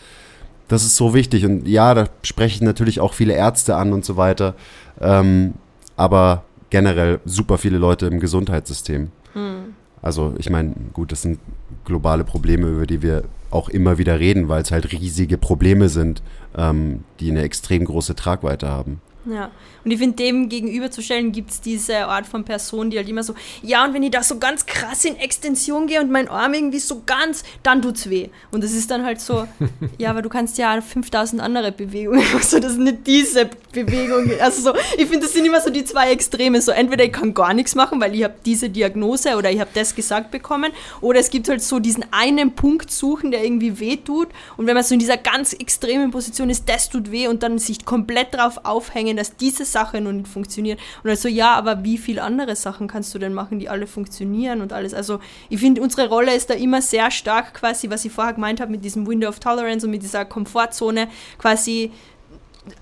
[0.68, 1.44] das ist so wichtig.
[1.44, 4.54] Und ja, da sprechen natürlich auch viele Ärzte an und so weiter.
[5.00, 5.54] Ähm,
[5.96, 9.11] aber generell super viele Leute im Gesundheitssystem.
[9.34, 9.74] Mhm.
[10.03, 11.38] Also ich meine, gut, das sind
[11.84, 16.22] globale Probleme, über die wir auch immer wieder reden, weil es halt riesige Probleme sind,
[16.57, 19.01] ähm, die eine extrem große Tragweite haben.
[19.31, 19.51] Ja,
[19.85, 23.35] und ich finde, dem gegenüberzustellen gibt es diese Art von Person, die halt immer so,
[23.62, 26.78] ja, und wenn ich da so ganz krass in Extension gehe und mein Arm irgendwie
[26.78, 28.28] so ganz, dann tut's weh.
[28.51, 29.47] Und das ist dann halt so,
[29.99, 34.31] ja, aber du kannst ja 5000 andere Bewegungen, also das ist nicht diese Bewegung.
[34.41, 36.61] Also so, ich finde, das sind immer so die zwei Extreme.
[36.61, 39.70] So, entweder ich kann gar nichts machen, weil ich habe diese Diagnose oder ich habe
[39.74, 43.97] das gesagt bekommen, oder es gibt halt so diesen einen Punkt suchen, der irgendwie weh
[43.97, 44.28] tut.
[44.57, 47.59] Und wenn man so in dieser ganz extremen Position ist, das tut weh und dann
[47.59, 50.80] sich komplett drauf aufhängen, dass dieses Sache noch nicht funktioniert.
[51.04, 54.62] Und also ja, aber wie viele andere Sachen kannst du denn machen, die alle funktionieren
[54.62, 54.94] und alles?
[54.94, 58.60] Also ich finde, unsere Rolle ist da immer sehr stark quasi, was ich vorher gemeint
[58.62, 61.92] habe mit diesem Window of Tolerance und mit dieser Komfortzone quasi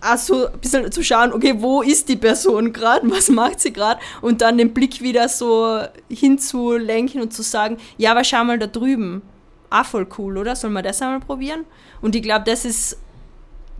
[0.00, 4.00] also ein bisschen zu schauen, okay, wo ist die Person gerade, was macht sie gerade
[4.22, 8.68] und dann den Blick wieder so hinzulenken und zu sagen, ja, aber schau mal da
[8.68, 9.22] drüben,
[9.70, 10.54] ah, voll cool, oder?
[10.54, 11.64] Sollen wir das einmal probieren?
[12.00, 12.96] Und ich glaube, das ist,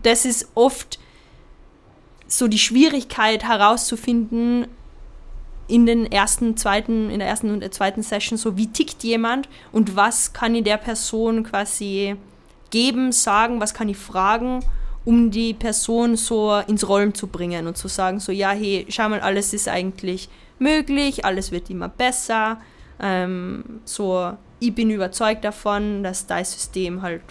[0.03, 0.99] das ist oft
[2.29, 4.67] so die Schwierigkeit herauszufinden
[5.67, 9.49] in den ersten, zweiten, in der ersten und der zweiten Session, so wie tickt jemand
[9.71, 12.15] und was kann ich der Person quasi
[12.69, 14.61] geben, sagen, was kann ich fragen,
[15.05, 19.09] um die Person so ins Rollen zu bringen und zu sagen, so ja, hey, schau
[19.09, 22.59] mal, alles ist eigentlich möglich, alles wird immer besser,
[22.99, 27.21] ähm, so ich bin überzeugt davon, dass dein System halt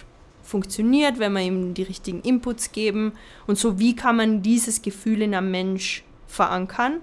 [0.49, 3.13] funktioniert, wenn wir ihm die richtigen Inputs geben
[3.45, 7.01] und so, wie kann man dieses Gefühl in einem Mensch verankern.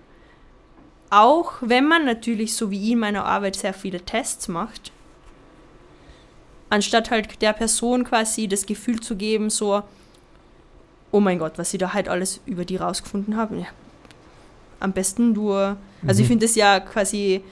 [1.10, 4.90] Auch wenn man natürlich, so wie ich in meiner Arbeit, sehr viele Tests macht,
[6.70, 9.82] anstatt halt der Person quasi das Gefühl zu geben, so,
[11.12, 13.58] oh mein Gott, was ich da halt alles über die rausgefunden habe.
[13.58, 13.66] Ja,
[14.80, 15.52] am besten du.
[15.52, 16.20] Also mhm.
[16.20, 17.44] ich finde es ja quasi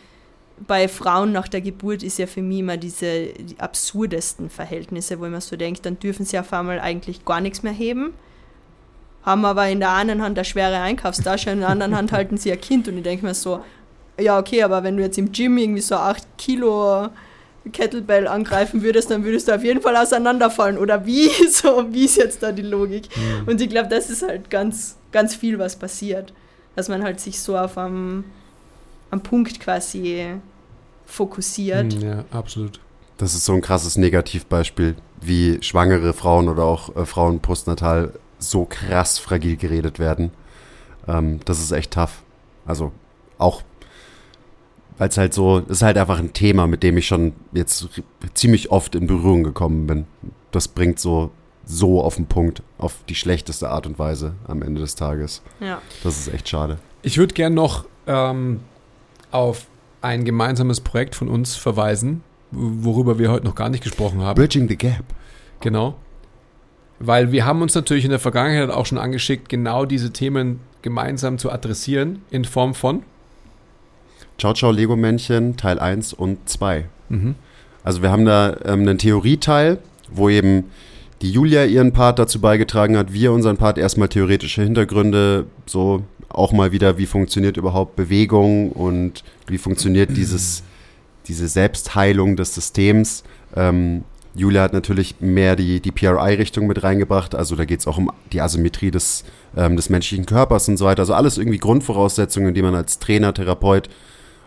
[0.66, 5.26] bei Frauen nach der Geburt ist ja für mich immer diese die absurdesten Verhältnisse, wo
[5.26, 8.14] man so denkt, dann dürfen sie auf einmal eigentlich gar nichts mehr heben,
[9.22, 12.52] haben aber in der einen Hand eine schwere Einkaufstasche, in der anderen Hand halten sie
[12.52, 13.64] ein Kind und ich denke mir so,
[14.18, 17.08] ja okay, aber wenn du jetzt im Gym irgendwie so 8 Kilo
[17.72, 20.78] Kettlebell angreifen würdest, dann würdest du auf jeden Fall auseinanderfallen.
[20.78, 21.30] Oder wie?
[21.48, 23.08] So, wie ist jetzt da die Logik?
[23.16, 23.48] Mhm.
[23.48, 26.32] Und ich glaube, das ist halt ganz, ganz viel, was passiert.
[26.76, 28.24] Dass man halt sich so auf einem
[29.14, 30.26] am Punkt quasi
[31.06, 31.94] fokussiert.
[31.94, 32.80] Hm, ja, absolut.
[33.16, 38.64] Das ist so ein krasses Negativbeispiel, wie schwangere Frauen oder auch äh, Frauen postnatal so
[38.64, 40.32] krass fragil geredet werden.
[41.06, 42.22] Ähm, das ist echt tough.
[42.66, 42.92] Also
[43.38, 43.62] auch,
[44.98, 47.88] weil es halt so, es ist halt einfach ein Thema, mit dem ich schon jetzt
[48.34, 50.06] ziemlich oft in Berührung gekommen bin.
[50.50, 51.30] Das bringt so
[51.66, 55.40] so auf den Punkt, auf die schlechteste Art und Weise am Ende des Tages.
[55.60, 55.80] Ja.
[56.02, 56.78] Das ist echt schade.
[57.02, 58.60] Ich würde gerne noch ähm,
[59.34, 59.66] auf
[60.00, 64.36] ein gemeinsames Projekt von uns verweisen, worüber wir heute noch gar nicht gesprochen haben.
[64.36, 65.04] Bridging the Gap.
[65.60, 65.96] Genau.
[67.00, 71.38] Weil wir haben uns natürlich in der Vergangenheit auch schon angeschickt, genau diese Themen gemeinsam
[71.38, 73.02] zu adressieren in Form von
[74.38, 76.84] Ciao Ciao Lego Männchen Teil 1 und 2.
[77.08, 77.34] Mhm.
[77.82, 79.78] Also wir haben da ähm, einen Theorieteil,
[80.10, 80.70] wo eben
[81.22, 86.04] die Julia ihren Part dazu beigetragen hat, wir unseren Part erstmal theoretische Hintergründe, so
[86.34, 90.62] auch mal wieder, wie funktioniert überhaupt Bewegung und wie funktioniert dieses,
[91.26, 93.24] diese Selbstheilung des Systems.
[93.56, 94.04] Ähm,
[94.34, 97.34] Julia hat natürlich mehr die, die PRI-Richtung mit reingebracht.
[97.34, 99.24] Also da geht es auch um die Asymmetrie des,
[99.56, 101.02] ähm, des menschlichen Körpers und so weiter.
[101.02, 103.88] Also alles irgendwie Grundvoraussetzungen, die man als Trainer, Therapeut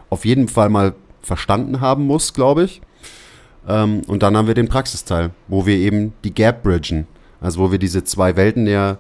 [0.09, 2.81] auf jeden Fall mal verstanden haben muss, glaube ich.
[3.67, 7.07] Ähm, und dann haben wir den Praxisteil, wo wir eben die Gap bridgen.
[7.39, 8.97] Also wo wir diese zwei Welten näher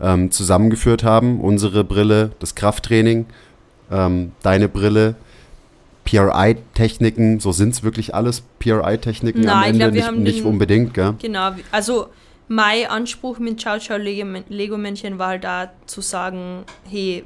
[0.00, 1.40] ähm, zusammengeführt haben.
[1.40, 3.26] Unsere Brille, das Krafttraining,
[3.90, 5.14] ähm, deine Brille,
[6.04, 11.14] PRI-Techniken, so sind es wirklich alles PRI-Techniken am Ende, glaub, nicht, nicht den- unbedingt, gell?
[11.20, 12.06] Genau, also
[12.48, 17.24] mein Anspruch mit Ciao Ciao Lego- Lego-Männchen war halt da zu sagen, hey,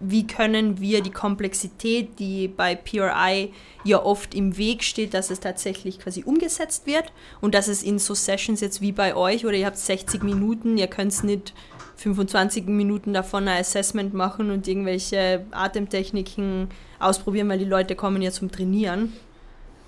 [0.00, 3.52] wie können wir die Komplexität, die bei PRI
[3.84, 7.98] ja oft im Weg steht, dass es tatsächlich quasi umgesetzt wird und dass es in
[7.98, 11.54] so Sessions jetzt wie bei euch oder ihr habt 60 Minuten, ihr könnt nicht
[11.96, 16.68] 25 Minuten davon ein Assessment machen und irgendwelche Atemtechniken
[16.98, 19.12] ausprobieren, weil die Leute kommen ja zum Trainieren.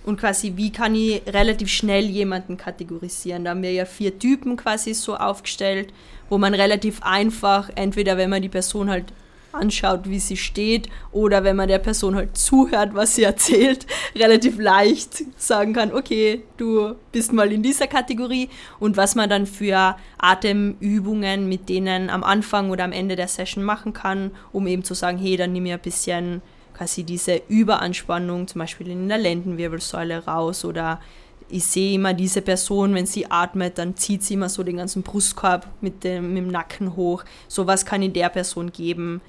[0.05, 3.45] Und quasi, wie kann ich relativ schnell jemanden kategorisieren?
[3.45, 5.93] Da haben wir ja vier Typen quasi so aufgestellt,
[6.29, 9.13] wo man relativ einfach, entweder wenn man die Person halt
[9.53, 14.59] anschaut, wie sie steht, oder wenn man der Person halt zuhört, was sie erzählt, relativ
[14.59, 19.97] leicht sagen kann, okay, du bist mal in dieser Kategorie und was man dann für
[20.19, 24.95] Atemübungen mit denen am Anfang oder am Ende der Session machen kann, um eben zu
[24.95, 26.43] sagen, hey, dann nimm ich ein bisschen
[26.77, 31.01] quasi diese Überanspannung, zum Beispiel in der Lendenwirbelsäule raus oder
[31.49, 35.03] ich sehe immer diese Person, wenn sie atmet, dann zieht sie immer so den ganzen
[35.03, 37.25] Brustkorb mit dem, mit dem Nacken hoch.
[37.49, 39.21] Sowas kann ich der Person geben,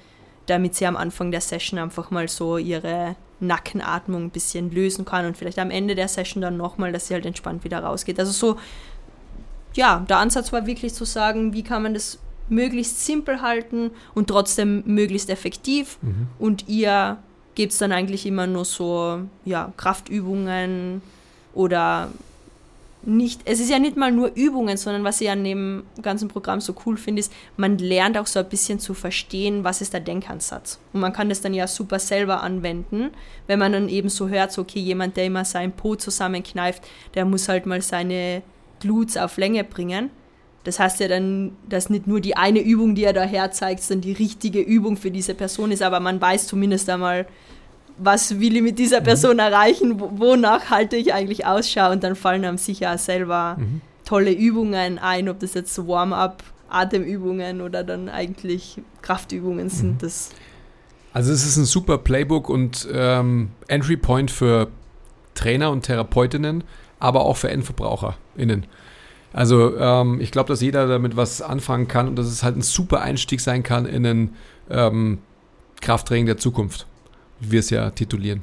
[0.48, 5.26] damit sie am Anfang der Session einfach mal so ihre Nackenatmung ein bisschen lösen kann
[5.26, 8.18] und vielleicht am Ende der Session dann nochmal, dass sie halt entspannt wieder rausgeht.
[8.18, 8.58] Also so,
[9.74, 12.18] ja, der Ansatz war wirklich zu sagen, wie kann man das
[12.48, 15.98] möglichst simpel halten und trotzdem möglichst effektiv
[16.38, 17.18] und ihr
[17.54, 21.02] gebt es dann eigentlich immer nur so, ja, Kraftübungen
[21.52, 22.08] oder
[23.08, 26.60] nicht, es ist ja nicht mal nur Übungen, sondern was ich an dem ganzen Programm
[26.60, 30.00] so cool finde, ist, man lernt auch so ein bisschen zu verstehen, was ist der
[30.00, 30.78] Denkansatz.
[30.92, 33.10] Und man kann das dann ja super selber anwenden,
[33.46, 36.82] wenn man dann eben so hört, so, okay, jemand, der immer seinen Po zusammenkneift,
[37.14, 38.42] der muss halt mal seine
[38.80, 40.10] Glutes auf Länge bringen.
[40.64, 44.02] Das heißt ja dann, dass nicht nur die eine Übung, die er da herzeigt, dann
[44.02, 47.26] die richtige Übung für diese Person ist, aber man weiß zumindest einmal,
[47.98, 51.90] was will ich mit dieser Person erreichen, wo- wonach halte ich eigentlich Ausschau?
[51.90, 53.58] Und dann fallen einem sicher auch selber
[54.04, 60.02] tolle Übungen ein, ob das jetzt so Warm-up, Atemübungen oder dann eigentlich Kraftübungen sind.
[60.02, 60.30] Das
[61.12, 64.68] Also es ist ein super Playbook und ähm, Entry Point für
[65.34, 66.64] Trainer und Therapeutinnen,
[66.98, 68.66] aber auch für EndverbraucherInnen.
[69.32, 72.62] Also ähm, ich glaube, dass jeder damit was anfangen kann und dass es halt ein
[72.62, 74.34] super Einstieg sein kann in ein
[74.70, 75.18] ähm,
[75.80, 76.86] Krafttraining der Zukunft,
[77.40, 78.42] wie wir es ja titulieren.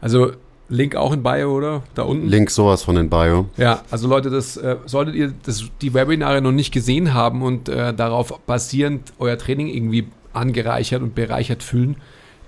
[0.00, 0.32] Also
[0.68, 1.82] Link auch in Bio, oder?
[1.94, 2.28] Da unten.
[2.28, 3.46] Link sowas von den Bio.
[3.56, 7.68] Ja, also Leute, das äh, solltet ihr das, die Webinare noch nicht gesehen haben und
[7.68, 11.96] äh, darauf basierend euer Training irgendwie angereichert und bereichert fühlen,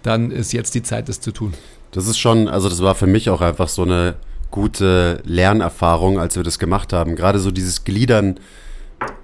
[0.02, 1.52] dann ist jetzt die Zeit, das zu tun.
[1.92, 4.16] Das ist schon, also das war für mich auch einfach so eine
[4.50, 7.16] gute Lernerfahrung, als wir das gemacht haben.
[7.16, 8.40] Gerade so dieses Gliedern,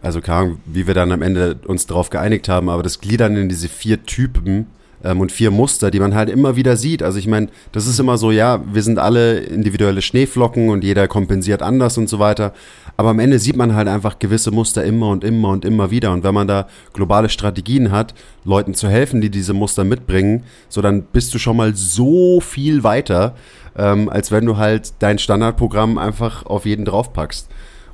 [0.03, 3.37] also keine Ahnung, wie wir dann am Ende uns darauf geeinigt haben, aber das Gliedern
[3.37, 4.67] in diese vier Typen
[5.05, 7.03] ähm, und vier Muster, die man halt immer wieder sieht.
[7.03, 11.09] Also ich meine, das ist immer so, ja, wir sind alle individuelle Schneeflocken und jeder
[11.09, 12.53] kompensiert anders und so weiter.
[12.97, 16.13] Aber am Ende sieht man halt einfach gewisse Muster immer und immer und immer wieder.
[16.13, 20.83] Und wenn man da globale Strategien hat, Leuten zu helfen, die diese Muster mitbringen, so
[20.83, 23.35] dann bist du schon mal so viel weiter,
[23.77, 27.49] ähm, als wenn du halt dein Standardprogramm einfach auf jeden draufpackst.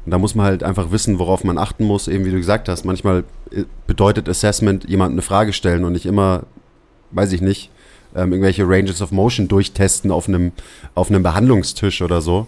[0.04, 2.68] Und da muss man halt einfach wissen, worauf man achten muss, eben wie du gesagt
[2.68, 2.84] hast.
[2.84, 6.44] Manchmal äh, bedeutet Assessment jemand eine Frage stellen und nicht immer,
[7.10, 7.70] weiß ich nicht,
[8.14, 10.52] ähm, irgendwelche Ranges of Motion durchtesten auf einem,
[10.94, 12.46] auf einem Behandlungstisch oder so.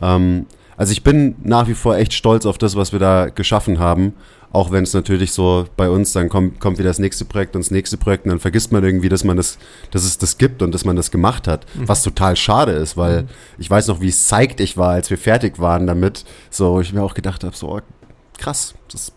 [0.00, 3.78] Ähm, also ich bin nach wie vor echt stolz auf das, was wir da geschaffen
[3.78, 4.14] haben.
[4.52, 7.64] Auch wenn es natürlich so bei uns, dann kommt, kommt wieder das nächste Projekt und
[7.64, 9.58] das nächste Projekt und dann vergisst man irgendwie, dass man das,
[9.90, 11.66] dass es das gibt und dass man das gemacht hat.
[11.74, 13.26] Was total schade ist, weil
[13.58, 16.24] ich weiß noch, wie psyched ich war, als wir fertig waren damit.
[16.50, 17.80] So, ich mir auch gedacht habe, so oh,
[18.38, 19.12] krass, das,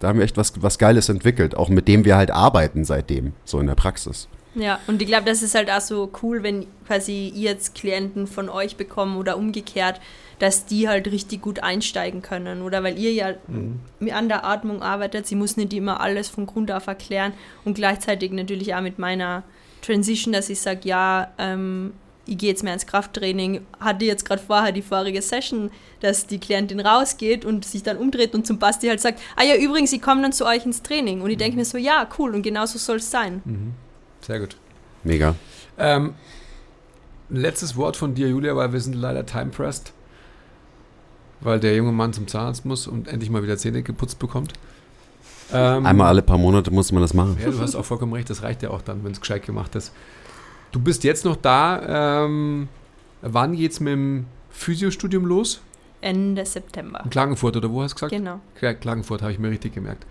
[0.00, 3.32] da haben wir echt was, was Geiles entwickelt, auch mit dem wir halt arbeiten seitdem,
[3.44, 4.28] so in der Praxis.
[4.54, 8.26] Ja, und ich glaube, das ist halt auch so cool, wenn quasi ihr jetzt Klienten
[8.26, 10.00] von euch bekommen oder umgekehrt,
[10.38, 12.82] dass die halt richtig gut einsteigen können, oder?
[12.82, 13.34] Weil ihr ja
[14.12, 17.32] an der Atmung arbeitet, sie muss nicht immer alles von Grund auf erklären
[17.64, 19.42] und gleichzeitig natürlich auch mit meiner
[19.82, 21.92] Transition, dass ich sage, ja, ähm,
[22.26, 25.70] ich gehe jetzt mehr ins Krafttraining, hatte jetzt gerade vorher die vorige Session,
[26.00, 29.56] dass die Klientin rausgeht und sich dann umdreht und zum Basti halt sagt, ah ja,
[29.56, 31.20] übrigens, ich komme dann zu euch ins Training.
[31.20, 33.74] Und ich denke mir so, ja, cool, und genauso soll es sein.
[34.20, 34.56] Sehr gut.
[35.02, 35.34] Mega.
[35.78, 36.14] Ähm,
[37.28, 39.92] letztes Wort von dir, Julia, weil wir sind leider time-pressed.
[41.40, 44.54] Weil der junge Mann zum Zahnarzt muss und endlich mal wieder Zähne geputzt bekommt.
[45.52, 47.36] Ähm, Einmal alle paar Monate muss man das machen.
[47.38, 49.74] Ja, du hast auch vollkommen recht, das reicht ja auch dann, wenn es gescheit gemacht
[49.74, 49.92] ist.
[50.74, 52.24] Du bist jetzt noch da.
[52.24, 52.68] Ähm,
[53.22, 55.60] wann geht's mit dem Physiostudium los?
[56.00, 57.00] Ende September.
[57.04, 58.12] In Klagenfurt, oder wo hast du gesagt?
[58.12, 58.40] Genau.
[58.80, 60.04] Klagenfurt habe ich mir richtig gemerkt.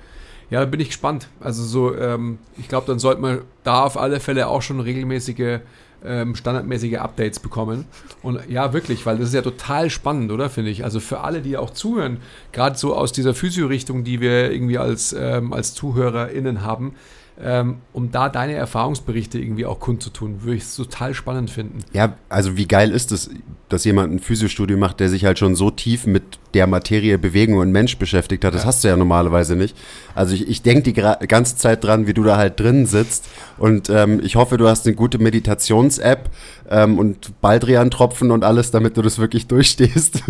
[0.49, 1.27] Ja, da bin ich gespannt.
[1.41, 5.59] Also so, ähm, ich glaube, dann sollte man da auf alle Fälle auch schon regelmäßige
[6.05, 7.83] ähm, standardmäßige Updates bekommen.
[8.21, 10.85] Und ja, wirklich, weil das ist ja total spannend, oder finde ich?
[10.85, 12.21] Also für alle, die auch zuhören,
[12.53, 16.95] gerade so aus dieser Physio-Richtung, die wir irgendwie als, ähm, als ZuhörerInnen haben,
[17.41, 21.79] ähm, um da deine Erfahrungsberichte irgendwie auch kundzutun, würde ich es total spannend finden.
[21.93, 23.29] Ja, also wie geil ist es,
[23.69, 27.57] dass jemand ein Physiostudium macht, der sich halt schon so tief mit der Materie Bewegung
[27.57, 28.53] und Mensch beschäftigt hat.
[28.53, 28.67] Das Ja.
[28.67, 29.75] hast du ja normalerweise nicht.
[30.15, 30.93] Also ich, ich denke die
[31.27, 33.25] ganze Zeit dran, wie du da halt drin sitzt.
[33.57, 36.29] Und ähm, ich hoffe, du hast eine gute Meditations-App
[36.69, 40.23] ähm, und Baldrian-Tropfen und alles, damit du das wirklich durchstehst.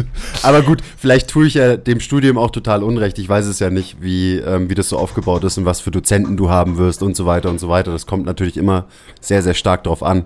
[0.43, 3.19] Aber gut, vielleicht tue ich ja dem Studium auch total unrecht.
[3.19, 5.91] Ich weiß es ja nicht, wie, ähm, wie das so aufgebaut ist und was für
[5.91, 7.91] Dozenten du haben wirst und so weiter und so weiter.
[7.91, 8.85] Das kommt natürlich immer
[9.21, 10.25] sehr, sehr stark drauf an.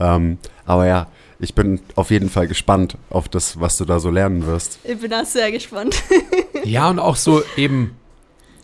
[0.00, 1.06] Ähm, aber ja,
[1.40, 4.78] ich bin auf jeden Fall gespannt auf das, was du da so lernen wirst.
[4.84, 6.02] Ich bin auch sehr gespannt.
[6.64, 7.96] Ja, und auch so eben,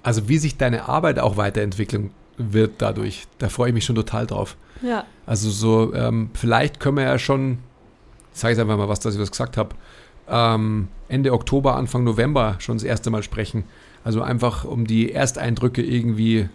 [0.02, 3.26] also wie sich deine Arbeit auch weiterentwickeln wird dadurch.
[3.38, 4.56] Da freue ich mich schon total drauf.
[4.82, 5.04] ja.
[5.26, 7.58] Also so, ähm, vielleicht können wir ja schon,
[8.34, 9.74] ich sage jetzt einfach mal was, dass ich das gesagt habe,
[10.28, 13.64] ähm, Ende Oktober, Anfang November schon das erste Mal sprechen.
[14.02, 16.48] Also einfach, um die Ersteindrücke irgendwie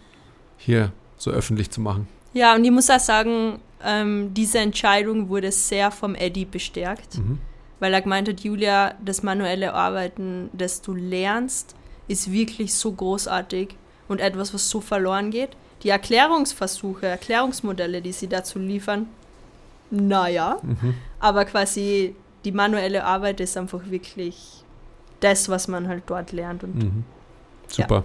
[0.57, 2.07] hier so öffentlich zu machen.
[2.33, 7.39] Ja, und ich muss auch sagen, ähm, diese Entscheidung wurde sehr vom Eddie bestärkt, Mhm.
[7.79, 11.75] weil er gemeint hat, Julia, das manuelle Arbeiten, das du lernst,
[12.07, 13.69] ist wirklich so großartig
[14.07, 15.49] und etwas, was so verloren geht.
[15.83, 19.07] Die Erklärungsversuche, Erklärungsmodelle, die sie dazu liefern,
[19.91, 20.95] naja, Mhm.
[21.19, 22.15] aber quasi
[22.45, 24.63] die manuelle Arbeit ist einfach wirklich
[25.19, 26.63] das, was man halt dort lernt.
[26.63, 27.03] Und Mhm.
[27.67, 28.03] Super.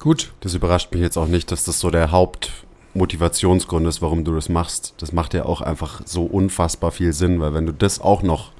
[0.00, 0.32] Gut.
[0.40, 4.48] Das überrascht mich jetzt auch nicht, dass das so der Hauptmotivationsgrund ist, warum du das
[4.48, 4.94] machst.
[4.98, 8.52] Das macht ja auch einfach so unfassbar viel Sinn, weil wenn du das auch noch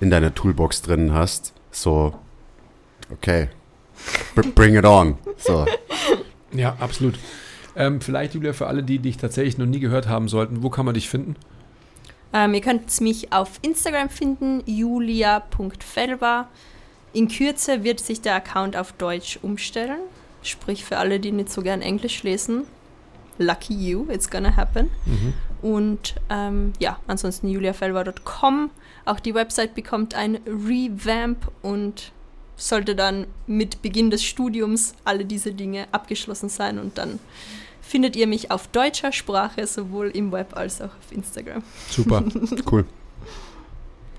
[0.00, 2.14] in deiner Toolbox drin hast, so,
[3.10, 3.48] okay,
[4.34, 5.18] br- bring it on.
[5.36, 5.66] So.
[6.54, 7.18] Ja, absolut.
[7.76, 10.84] Ähm, vielleicht, Julia, für alle, die dich tatsächlich noch nie gehört haben sollten, wo kann
[10.84, 11.34] man dich finden?
[12.34, 16.48] Ähm, ihr könnt mich auf Instagram finden, julia.felber.
[17.14, 19.98] In Kürze wird sich der Account auf Deutsch umstellen.
[20.42, 22.64] Sprich, für alle, die nicht so gern Englisch lesen,
[23.38, 24.90] lucky you, it's gonna happen.
[25.62, 28.70] Und ähm, ja, ansonsten juliafelber.com.
[29.04, 32.12] Auch die Website bekommt ein Revamp und
[32.56, 36.78] sollte dann mit Beginn des Studiums alle diese Dinge abgeschlossen sein.
[36.78, 37.18] Und dann
[37.80, 41.62] findet ihr mich auf deutscher Sprache, sowohl im Web als auch auf Instagram.
[41.88, 42.24] Super.
[42.70, 42.84] Cool.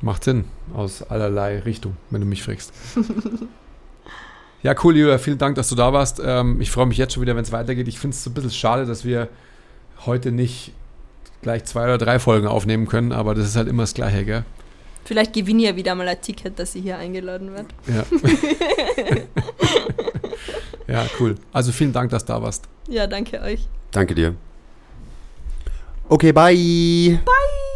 [0.01, 2.73] Macht Sinn aus allerlei Richtung, wenn du mich fragst.
[4.63, 5.17] Ja, cool, Julia.
[5.17, 6.21] Vielen Dank, dass du da warst.
[6.23, 7.87] Ähm, ich freue mich jetzt schon wieder, wenn es weitergeht.
[7.87, 9.27] Ich finde es so ein bisschen schade, dass wir
[10.05, 10.71] heute nicht
[11.41, 14.45] gleich zwei oder drei Folgen aufnehmen können, aber das ist halt immer das Gleiche, gell?
[15.05, 17.67] Vielleicht gewinne ich ja wieder mal ein Ticket, dass ich hier eingeladen werde.
[17.87, 18.05] Ja.
[20.93, 21.35] ja, cool.
[21.51, 22.63] Also vielen Dank, dass du da warst.
[22.87, 23.67] Ja, danke euch.
[23.91, 24.33] Danke dir.
[26.07, 27.19] Okay, bye.
[27.25, 27.72] Bye.